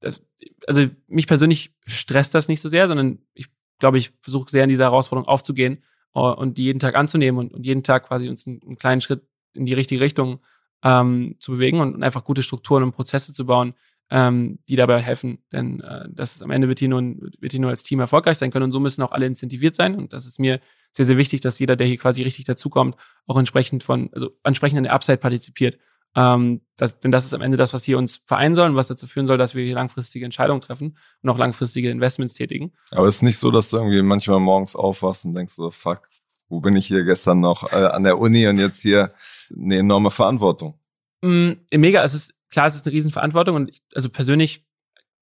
[0.00, 0.22] das,
[0.66, 3.46] also mich persönlich stresst das nicht so sehr, sondern ich
[3.78, 5.82] glaube, ich versuche sehr in dieser Herausforderung aufzugehen
[6.14, 9.00] uh, und die jeden Tag anzunehmen und, und jeden Tag quasi uns einen, einen, kleinen
[9.00, 9.22] Schritt
[9.54, 10.40] in die richtige Richtung
[10.82, 13.74] ähm, zu bewegen und, einfach gute Strukturen und Prozesse zu bauen,
[14.10, 15.38] ähm, die dabei helfen.
[15.52, 18.38] Denn äh, das ist, am Ende wird hier, nur, wird hier nur als Team erfolgreich
[18.38, 19.94] sein können und so müssen auch alle incentiviert sein.
[19.94, 20.60] Und das ist mir
[20.92, 24.78] sehr, sehr wichtig, dass jeder, der hier quasi richtig dazukommt, auch entsprechend von, also entsprechend
[24.78, 25.78] an der Upside partizipiert.
[26.14, 28.88] Ähm, das, denn das ist am Ende das, was hier uns vereinen soll und was
[28.88, 32.72] dazu führen soll, dass wir hier langfristige Entscheidungen treffen und auch langfristige Investments tätigen.
[32.90, 36.08] Aber es ist nicht so, dass du irgendwie manchmal morgens aufwachst und denkst so, fuck,
[36.52, 39.14] wo bin ich hier gestern noch äh, an der Uni und jetzt hier
[39.50, 40.78] eine enorme Verantwortung?
[41.22, 44.66] Mm, mega, es ist klar, es ist eine Riesenverantwortung und ich, also persönlich,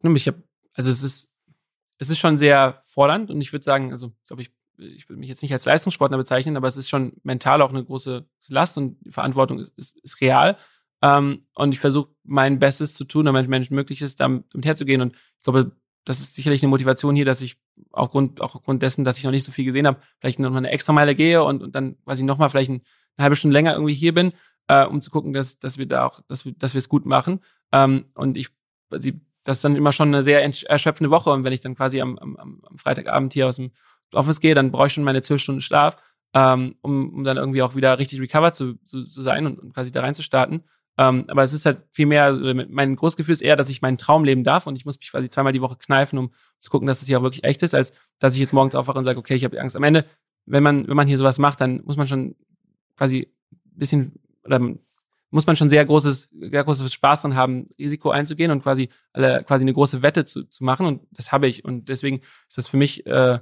[0.03, 0.43] ich habe,
[0.74, 1.28] also es ist,
[1.99, 5.20] es ist schon sehr fordernd und ich würde sagen, also ich glaube, ich, ich würde
[5.20, 8.76] mich jetzt nicht als Leistungssportler bezeichnen, aber es ist schon mental auch eine große Last
[8.76, 10.57] und die Verantwortung ist, ist, ist real.
[11.01, 15.01] Ähm, und ich versuche mein Bestes zu tun, damit Menschen möglich ist, damit herzugehen.
[15.01, 17.59] Und ich glaube, das ist sicherlich eine Motivation hier, dass ich
[17.92, 20.59] aufgrund, auch aufgrund dessen, dass ich noch nicht so viel gesehen habe, vielleicht noch mal
[20.59, 22.82] eine extra Meile gehe und, und dann quasi noch mal vielleicht ein,
[23.16, 24.32] eine halbe Stunde länger irgendwie hier bin,
[24.68, 27.07] äh, um zu gucken, dass, dass wir da auch, dass wir, dass wir es gut
[27.07, 27.40] machen.
[27.72, 28.48] Ähm, und ich,
[28.88, 31.30] quasi, das ist dann immer schon eine sehr erschöpfende Woche.
[31.30, 33.72] Und wenn ich dann quasi am, am, am Freitagabend hier aus dem
[34.12, 35.96] Office gehe, dann brauche ich schon meine zwölf Stunden Schlaf,
[36.34, 39.74] ähm, um, um dann irgendwie auch wieder richtig recovered zu, zu, zu sein und, und
[39.74, 40.64] quasi da reinzustarten.
[40.99, 43.99] Ähm, aber es ist halt viel mehr, also mein Großgefühl ist eher, dass ich meinen
[43.99, 46.86] Traum leben darf und ich muss mich quasi zweimal die Woche kneifen, um zu gucken,
[46.86, 49.18] dass es hier auch wirklich echt ist, als dass ich jetzt morgens aufwache und sage,
[49.18, 49.76] okay, ich habe Angst.
[49.76, 50.05] Am Ende,
[50.47, 52.34] wenn man, wenn man hier sowas macht, dann muss man schon
[52.97, 54.12] quasi ein bisschen,
[54.45, 54.61] oder
[55.30, 59.45] muss man schon sehr großes, sehr großes Spaß dran haben, Risiko einzugehen und quasi alle,
[59.45, 60.86] quasi eine große Wette zu, zu machen.
[60.86, 61.64] Und das habe ich.
[61.64, 63.38] Und deswegen ist das für mich äh,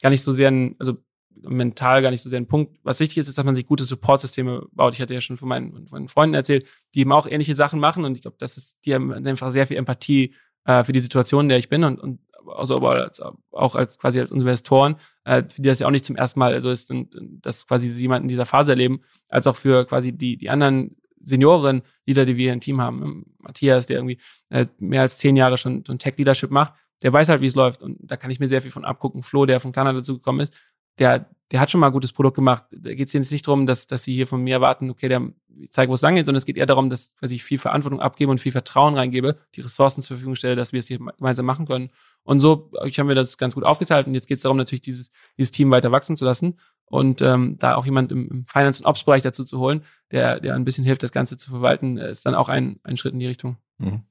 [0.00, 0.98] gar nicht so sehr ein, also
[1.40, 2.78] mental gar nicht so sehr ein Punkt.
[2.82, 4.94] Was wichtig ist, ist, dass man sich gute Supportsysteme baut.
[4.94, 7.80] Ich hatte ja schon von meinen, von meinen Freunden erzählt, die eben auch ähnliche Sachen
[7.80, 11.00] machen und ich glaube, das ist, die haben einfach sehr viel Empathie äh, für die
[11.00, 13.22] Situation, in der ich bin und, und also aber als,
[13.52, 16.52] auch als quasi als Investoren, äh, für die das ja auch nicht zum ersten Mal
[16.52, 20.12] also ist, und, dass quasi sie jemanden in dieser Phase erleben, als auch für quasi
[20.12, 23.26] die, die anderen Senioren, Leader, die wir hier im Team haben.
[23.38, 24.18] Matthias, der irgendwie
[24.50, 27.82] äh, mehr als zehn Jahre schon, schon Tech-Leadership macht, der weiß halt, wie es läuft.
[27.82, 29.22] Und da kann ich mir sehr viel von abgucken.
[29.22, 30.54] Flo, der von Klarna dazu gekommen ist,
[30.98, 32.64] der, der hat schon mal ein gutes Produkt gemacht.
[32.70, 35.32] Da geht es jetzt nicht darum, dass, dass sie hier von mir erwarten, okay, der
[35.70, 38.00] zeigt, wo es lang geht, sondern es geht eher darum, dass, dass ich viel Verantwortung
[38.00, 41.46] abgebe und viel Vertrauen reingebe, die Ressourcen zur Verfügung stelle, dass wir es hier gemeinsam
[41.46, 41.88] machen können.
[42.22, 44.82] Und so ich haben wir das ganz gut aufgeteilt und jetzt geht es darum, natürlich
[44.82, 48.82] dieses, dieses Team weiter wachsen zu lassen und ähm, da auch jemand im, im Finance-
[48.82, 52.24] und Ops-Bereich dazu zu holen, der, der ein bisschen hilft, das Ganze zu verwalten, ist
[52.26, 53.56] dann auch ein, ein Schritt in die Richtung.
[53.78, 54.02] Mhm.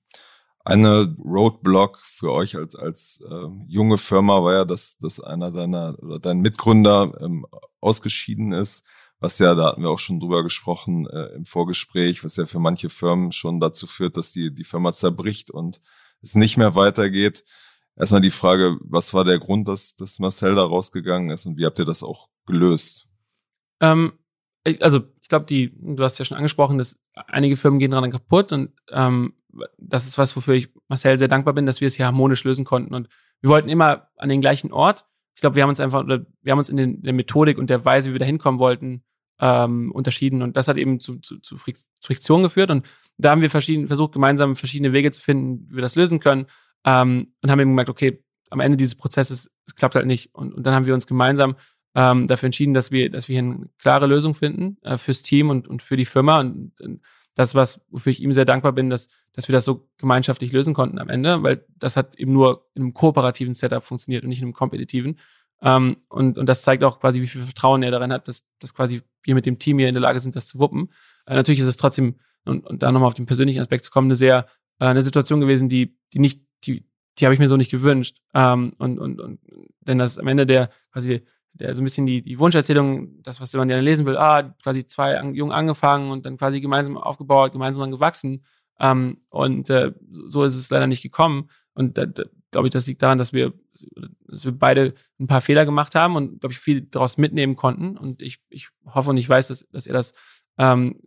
[0.64, 5.98] Eine Roadblock für euch als, als äh, junge Firma war ja, dass, dass einer deiner
[6.02, 7.48] oder dein Mitgründer ähm,
[7.80, 8.86] ausgeschieden ist,
[9.20, 12.60] was ja, da hatten wir auch schon drüber gesprochen äh, im Vorgespräch, was ja für
[12.60, 15.82] manche Firmen schon dazu führt, dass die, die Firma zerbricht und
[16.22, 17.44] es nicht mehr weitergeht.
[17.96, 21.66] Erstmal die Frage, was war der Grund, dass, dass Marcel da rausgegangen ist und wie
[21.66, 23.08] habt ihr das auch gelöst?
[23.80, 24.14] Ähm,
[24.80, 28.52] also ich glaube, die, du hast ja schon angesprochen, dass einige Firmen gehen daran kaputt
[28.52, 29.34] und ähm,
[29.78, 32.66] das ist was, wofür ich Marcel sehr dankbar bin, dass wir es hier harmonisch lösen
[32.66, 32.94] konnten.
[32.94, 33.10] Und
[33.42, 35.06] wir wollten immer an den gleichen Ort.
[35.36, 37.70] Ich glaube, wir haben uns einfach, oder wir haben uns in den, der Methodik und
[37.70, 39.04] der Weise, wie wir da hinkommen wollten,
[39.40, 40.42] ähm, unterschieden.
[40.42, 42.70] Und das hat eben zu, zu, zu Friktion geführt.
[42.70, 42.86] Und
[43.18, 46.46] da haben wir verschieden, versucht, gemeinsam verschiedene Wege zu finden, wie wir das lösen können.
[46.86, 50.34] Ähm, und haben eben gemerkt, okay, am Ende dieses Prozesses, es klappt halt nicht.
[50.36, 51.56] Und, und dann haben wir uns gemeinsam
[51.96, 55.50] ähm, dafür entschieden, dass wir, dass wir hier eine klare Lösung finden äh, fürs Team
[55.50, 56.40] und, und für die Firma.
[56.40, 57.02] Und, und
[57.36, 60.74] das, was, wofür ich ihm sehr dankbar bin, dass, dass wir das so gemeinschaftlich lösen
[60.74, 64.40] konnten am Ende, weil das hat eben nur in einem kooperativen Setup funktioniert und nicht
[64.40, 65.18] in einem kompetitiven.
[65.62, 68.74] Ähm, und, und das zeigt auch quasi, wie viel Vertrauen er darin hat, dass, dass
[68.74, 70.90] quasi wir mit dem Team hier in der Lage sind, das zu wuppen.
[71.26, 74.08] Äh, natürlich ist es trotzdem, und, und da nochmal auf den persönlichen Aspekt zu kommen,
[74.08, 74.48] eine sehr,
[74.80, 76.86] äh, eine Situation gewesen, die, die nicht, die,
[77.20, 78.18] die habe ich mir so nicht gewünscht.
[78.34, 79.40] Ähm, und, und, und,
[79.82, 81.22] denn das am Ende der quasi
[81.54, 84.88] der so ein bisschen die, die Wunscherzählung, das, was man gerne lesen will, ah, quasi
[84.88, 88.44] zwei an, jung angefangen und dann quasi gemeinsam aufgebaut, gemeinsam dann gewachsen.
[88.80, 91.50] Ähm, und äh, so ist es leider nicht gekommen.
[91.74, 93.54] Und da, da glaube ich, das liegt daran, dass wir,
[94.28, 97.98] dass wir beide ein paar Fehler gemacht haben und, glaube ich, viel daraus mitnehmen konnten.
[97.98, 100.14] Und ich, ich hoffe und ich weiß, dass, dass er das
[100.58, 101.00] ähm,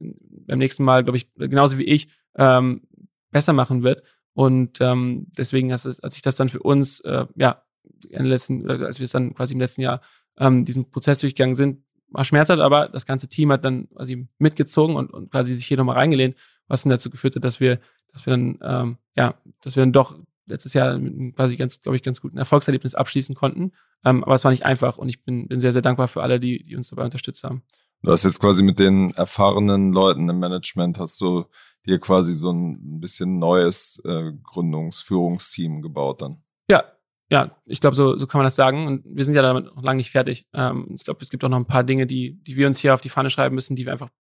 [0.47, 2.82] beim nächsten Mal, glaube ich, genauso wie ich, ähm,
[3.30, 4.03] besser machen wird.
[4.32, 7.62] Und ähm, deswegen, als, es, als ich das dann für uns, äh, ja,
[8.11, 10.01] Ende letzten, oder als wir es dann quasi im letzten Jahr
[10.39, 14.97] ähm, diesen Prozess durchgegangen sind, war schmerzhaft, aber das ganze Team hat dann quasi mitgezogen
[14.97, 16.37] und, und quasi sich hier nochmal reingelehnt,
[16.68, 17.80] was dann dazu geführt hat, dass wir,
[18.12, 21.80] dass wir dann, ähm, ja, dass wir dann doch letztes Jahr mit einem quasi ganz,
[21.80, 23.72] glaube ich, ganz guten Erfolgserlebnis abschließen konnten.
[24.05, 26.39] Ähm, aber es war nicht einfach und ich bin, bin sehr, sehr dankbar für alle,
[26.39, 27.62] die, die uns dabei unterstützt haben.
[28.03, 31.47] Du hast jetzt quasi mit den erfahrenen Leuten im Management hast du
[31.87, 36.43] dir quasi so ein bisschen neues äh, Gründungsführungsteam gebaut dann.
[36.70, 36.85] Ja,
[37.31, 38.87] ja, ich glaube, so, so kann man das sagen.
[38.87, 40.47] Und wir sind ja damit noch lange nicht fertig.
[40.53, 42.95] Ähm, ich glaube, es gibt auch noch ein paar Dinge, die, die wir uns hier
[42.95, 44.11] auf die Fahne schreiben müssen, die wir einfach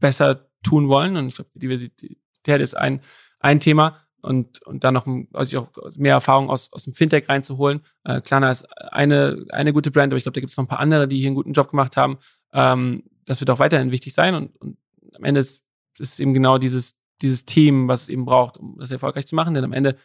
[0.00, 1.16] besser tun wollen.
[1.16, 2.18] Und ich glaube, Diversität
[2.60, 3.00] ist ein,
[3.38, 3.98] ein Thema.
[4.22, 7.82] Und, und dann noch also auch mehr Erfahrung aus, aus dem Fintech reinzuholen.
[8.02, 10.68] Äh, Klarna ist eine, eine gute Brand, aber ich glaube, da gibt es noch ein
[10.68, 12.18] paar andere, die hier einen guten Job gemacht haben.
[12.52, 14.34] Ähm, das wird auch weiterhin wichtig sein.
[14.34, 14.78] Und, und
[15.14, 15.62] am Ende ist,
[15.98, 19.54] ist eben genau dieses, dieses Team, was es eben braucht, um das erfolgreich zu machen.
[19.54, 19.96] Denn am Ende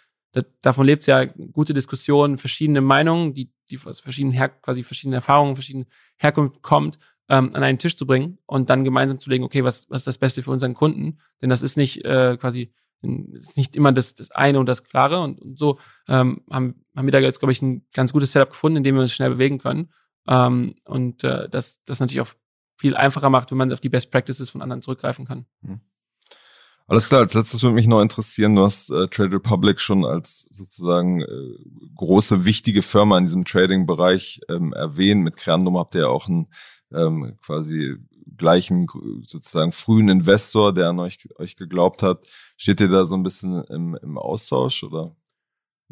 [0.62, 5.16] davon lebt es ja gute Diskussionen, verschiedene Meinungen, die, die aus verschiedenen Her quasi verschiedene
[5.16, 9.44] Erfahrungen, verschiedene Herkunft kommt, ähm, an einen Tisch zu bringen und dann gemeinsam zu legen,
[9.44, 11.20] okay, was, was ist das Beste für unseren Kunden?
[11.42, 15.22] Denn das ist nicht äh, quasi ist nicht immer das, das eine und das Klare.
[15.22, 18.52] Und, und so ähm, haben, haben wir da jetzt, glaube ich, ein ganz gutes Setup
[18.52, 19.92] gefunden, in dem wir uns schnell bewegen können.
[20.28, 22.34] Ähm, und äh, das, das natürlich auch
[22.78, 25.46] viel einfacher macht, wenn man auf die Best Practices von anderen zurückgreifen kann.
[25.62, 25.82] Mhm.
[26.92, 30.50] Alles klar, als letztes würde mich noch interessieren, du hast äh, Trade Republic schon als
[30.52, 31.56] sozusagen äh,
[31.96, 35.24] große, wichtige Firma in diesem Trading-Bereich ähm, erwähnt.
[35.24, 36.48] Mit Creandum habt ihr ja auch einen
[36.94, 37.96] ähm, quasi
[38.36, 38.88] gleichen
[39.26, 42.28] sozusagen frühen Investor, der an euch, euch geglaubt hat.
[42.58, 45.16] Steht ihr da so ein bisschen im, im Austausch oder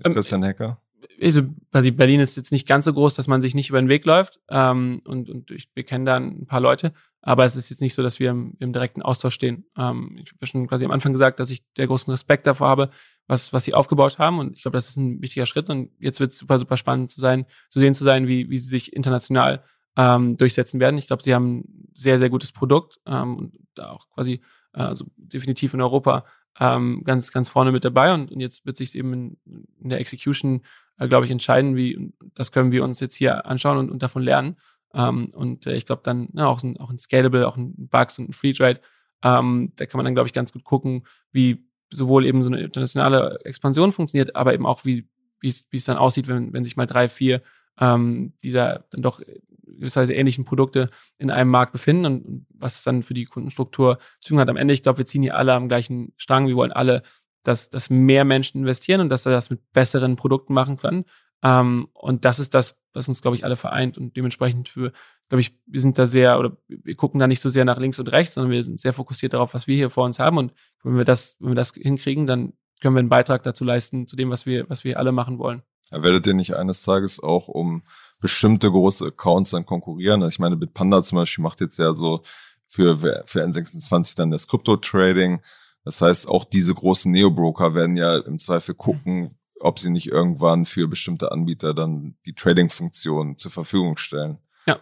[0.03, 0.81] ähm, Christian Hacker?
[1.21, 3.89] Also quasi Berlin ist jetzt nicht ganz so groß, dass man sich nicht über den
[3.89, 4.39] Weg läuft.
[4.49, 7.93] Ähm, und, und ich, wir kennen da ein paar Leute, aber es ist jetzt nicht
[7.93, 9.65] so, dass wir im, im direkten Austausch stehen.
[9.77, 12.69] Ähm, ich habe ja schon quasi am Anfang gesagt, dass ich der großen Respekt davor
[12.69, 12.89] habe,
[13.27, 14.39] was, was sie aufgebaut haben.
[14.39, 15.69] Und ich glaube, das ist ein wichtiger Schritt.
[15.69, 18.57] Und jetzt wird es super, super spannend zu sein, zu sehen zu sein, wie, wie
[18.57, 19.63] sie sich international
[19.97, 20.97] ähm, durchsetzen werden.
[20.97, 24.41] Ich glaube, sie haben ein sehr, sehr gutes Produkt ähm, und da auch quasi
[24.71, 26.23] also definitiv in Europa
[26.59, 28.13] ähm, ganz, ganz vorne mit dabei.
[28.13, 29.37] Und, und jetzt wird sich eben in,
[29.81, 30.63] in der Execution äh,
[31.07, 34.57] glaube ich, entscheiden, wie, das können wir uns jetzt hier anschauen und, und davon lernen.
[34.93, 38.17] Ähm, und äh, ich glaube dann ne, auch, ein, auch ein Scalable, auch ein Bugs
[38.19, 38.81] und ein Free Trade,
[39.23, 42.61] ähm, da kann man dann, glaube ich, ganz gut gucken, wie sowohl eben so eine
[42.61, 45.07] internationale Expansion funktioniert, aber eben auch, wie
[45.41, 47.39] wie es dann aussieht, wenn, wenn sich mal drei, vier
[47.79, 49.21] ähm, dieser dann doch
[49.65, 54.29] gewisserweise ähnlichen Produkte in einem Markt befinden und was es dann für die Kundenstruktur zu
[54.29, 54.49] tun hat.
[54.49, 56.47] Am Ende, ich glaube, wir ziehen hier alle am gleichen Strang.
[56.47, 57.03] Wir wollen alle
[57.43, 61.05] dass, dass mehr Menschen investieren und dass sie das mit besseren Produkten machen können.
[61.43, 63.97] Ähm, und das ist das, was uns, glaube ich, alle vereint.
[63.97, 64.91] Und dementsprechend für,
[65.29, 67.99] glaube ich, wir sind da sehr, oder wir gucken da nicht so sehr nach links
[67.99, 70.37] und rechts, sondern wir sind sehr fokussiert darauf, was wir hier vor uns haben.
[70.37, 74.07] Und wenn wir das, wenn wir das hinkriegen, dann können wir einen Beitrag dazu leisten,
[74.07, 75.63] zu dem, was wir, was wir alle machen wollen.
[75.91, 77.83] Ja, werdet ihr nicht eines Tages auch um
[78.19, 80.21] bestimmte große Accounts dann konkurrieren?
[80.21, 82.21] Also ich meine, Bitpanda zum Beispiel macht jetzt ja so
[82.67, 85.41] für, für N26 dann das Krypto-Trading.
[85.89, 90.65] Das heißt, auch diese großen Neo-Broker werden ja im Zweifel gucken, ob sie nicht irgendwann
[90.65, 94.37] für bestimmte Anbieter dann die Trading-Funktion zur Verfügung stellen.
[94.67, 94.79] Ja.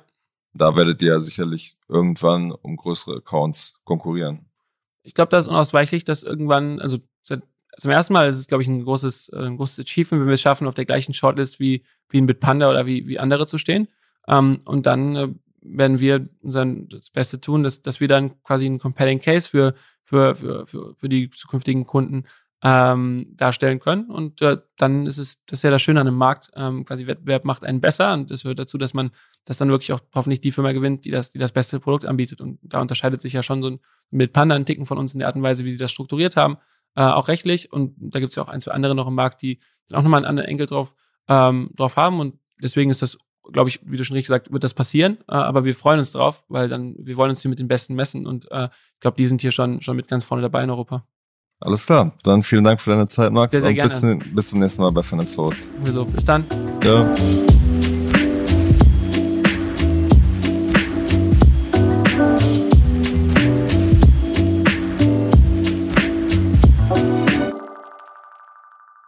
[0.54, 4.50] Da werdet ihr ja sicherlich irgendwann um größere Accounts konkurrieren.
[5.02, 8.68] Ich glaube, das ist unausweichlich, dass irgendwann, also zum ersten Mal ist es, glaube ich,
[8.68, 11.86] ein großes, äh, ein großes Achievement, wenn wir es schaffen, auf der gleichen Shortlist wie,
[12.10, 13.88] wie ein Bitpanda oder wie, wie andere zu stehen.
[14.28, 15.30] Ähm, und dann äh,
[15.62, 19.74] werden wir unser das Beste tun, dass, dass wir dann quasi einen compelling Case für,
[20.08, 22.24] für, für, für, für die zukünftigen Kunden
[22.64, 24.10] ähm, darstellen können.
[24.10, 27.06] Und äh, dann ist es, das ist ja das Schöne an einem Markt, ähm, quasi
[27.06, 29.12] Wettbewerb macht einen besser und das führt dazu, dass man,
[29.44, 32.40] dass dann wirklich auch hoffentlich die Firma gewinnt, die das, die das beste Produkt anbietet.
[32.40, 33.80] Und da unterscheidet sich ja schon so ein,
[34.10, 36.38] mit Panda ein Ticken von uns in der Art und Weise, wie sie das strukturiert
[36.38, 36.58] haben,
[36.96, 37.74] äh, auch rechtlich.
[37.74, 39.60] Und da gibt es ja auch ein, zwei andere noch im Markt, die
[39.92, 40.96] auch nochmal einen anderen Enkel drauf,
[41.28, 42.22] ähm, drauf haben.
[42.22, 43.18] Und deswegen ist das
[43.52, 45.18] glaube ich, wie du schon richtig gesagt, wird das passieren.
[45.28, 47.96] Äh, aber wir freuen uns drauf, weil dann, wir wollen uns hier mit den Besten
[47.96, 50.70] messen und äh, ich glaube, die sind hier schon, schon mit ganz vorne dabei in
[50.70, 51.06] Europa.
[51.60, 52.12] Alles klar.
[52.24, 53.52] Dann vielen Dank für deine Zeit, Max.
[53.52, 54.18] Sehr, sehr und gerne.
[54.18, 55.58] Bis, bis zum nächsten Mal bei Finance Forward.
[55.84, 56.46] Also, bis dann.
[56.84, 57.16] Ja.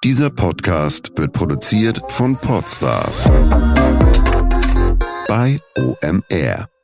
[0.03, 3.29] Dieser Podcast wird produziert von Podstars
[5.29, 6.78] bei OMR.